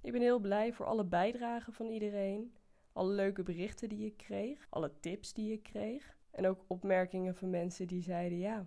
Ik 0.00 0.12
ben 0.12 0.20
heel 0.20 0.38
blij 0.38 0.72
voor 0.72 0.86
alle 0.86 1.04
bijdragen 1.04 1.72
van 1.72 1.86
iedereen, 1.86 2.54
alle 2.92 3.12
leuke 3.12 3.42
berichten 3.42 3.88
die 3.88 4.06
ik 4.06 4.16
kreeg, 4.16 4.66
alle 4.70 5.00
tips 5.00 5.32
die 5.32 5.52
ik 5.52 5.62
kreeg 5.62 6.18
en 6.30 6.46
ook 6.46 6.64
opmerkingen 6.66 7.34
van 7.34 7.50
mensen 7.50 7.86
die 7.86 8.02
zeiden: 8.02 8.38
ja, 8.38 8.66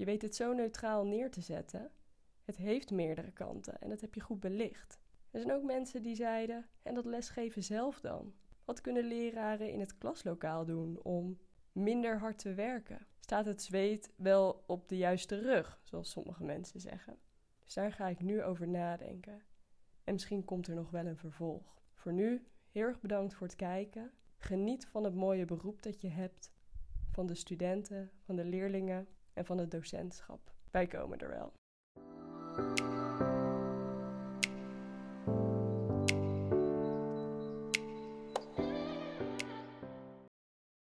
je 0.00 0.06
weet 0.06 0.22
het 0.22 0.36
zo 0.36 0.52
neutraal 0.52 1.06
neer 1.06 1.30
te 1.30 1.40
zetten. 1.40 1.90
Het 2.44 2.56
heeft 2.56 2.90
meerdere 2.90 3.30
kanten 3.30 3.80
en 3.80 3.88
dat 3.88 4.00
heb 4.00 4.14
je 4.14 4.20
goed 4.20 4.40
belicht. 4.40 5.00
Er 5.30 5.40
zijn 5.40 5.52
ook 5.52 5.62
mensen 5.62 6.02
die 6.02 6.14
zeiden: 6.14 6.66
en 6.82 6.94
dat 6.94 7.04
lesgeven 7.04 7.62
zelf 7.62 8.00
dan? 8.00 8.34
Wat 8.64 8.80
kunnen 8.80 9.04
leraren 9.04 9.72
in 9.72 9.80
het 9.80 9.98
klaslokaal 9.98 10.64
doen 10.64 11.02
om 11.02 11.38
minder 11.72 12.18
hard 12.18 12.38
te 12.38 12.54
werken? 12.54 13.06
Staat 13.20 13.46
het 13.46 13.62
zweet 13.62 14.12
wel 14.16 14.64
op 14.66 14.88
de 14.88 14.96
juiste 14.96 15.38
rug, 15.38 15.80
zoals 15.82 16.10
sommige 16.10 16.44
mensen 16.44 16.80
zeggen? 16.80 17.18
Dus 17.64 17.74
daar 17.74 17.92
ga 17.92 18.08
ik 18.08 18.20
nu 18.20 18.42
over 18.42 18.68
nadenken. 18.68 19.42
En 20.04 20.12
misschien 20.12 20.44
komt 20.44 20.66
er 20.66 20.74
nog 20.74 20.90
wel 20.90 21.06
een 21.06 21.16
vervolg. 21.16 21.82
Voor 21.94 22.12
nu, 22.12 22.46
heel 22.70 22.86
erg 22.86 23.00
bedankt 23.00 23.34
voor 23.34 23.46
het 23.46 23.56
kijken. 23.56 24.10
Geniet 24.38 24.86
van 24.86 25.04
het 25.04 25.14
mooie 25.14 25.44
beroep 25.44 25.82
dat 25.82 26.00
je 26.00 26.08
hebt, 26.08 26.52
van 27.10 27.26
de 27.26 27.34
studenten, 27.34 28.10
van 28.20 28.36
de 28.36 28.44
leerlingen 28.44 29.08
en 29.32 29.44
van 29.44 29.58
het 29.58 29.70
docentschap. 29.70 30.40
Wij 30.70 30.86
komen 30.86 31.18
er 31.18 31.28
wel. 31.28 31.52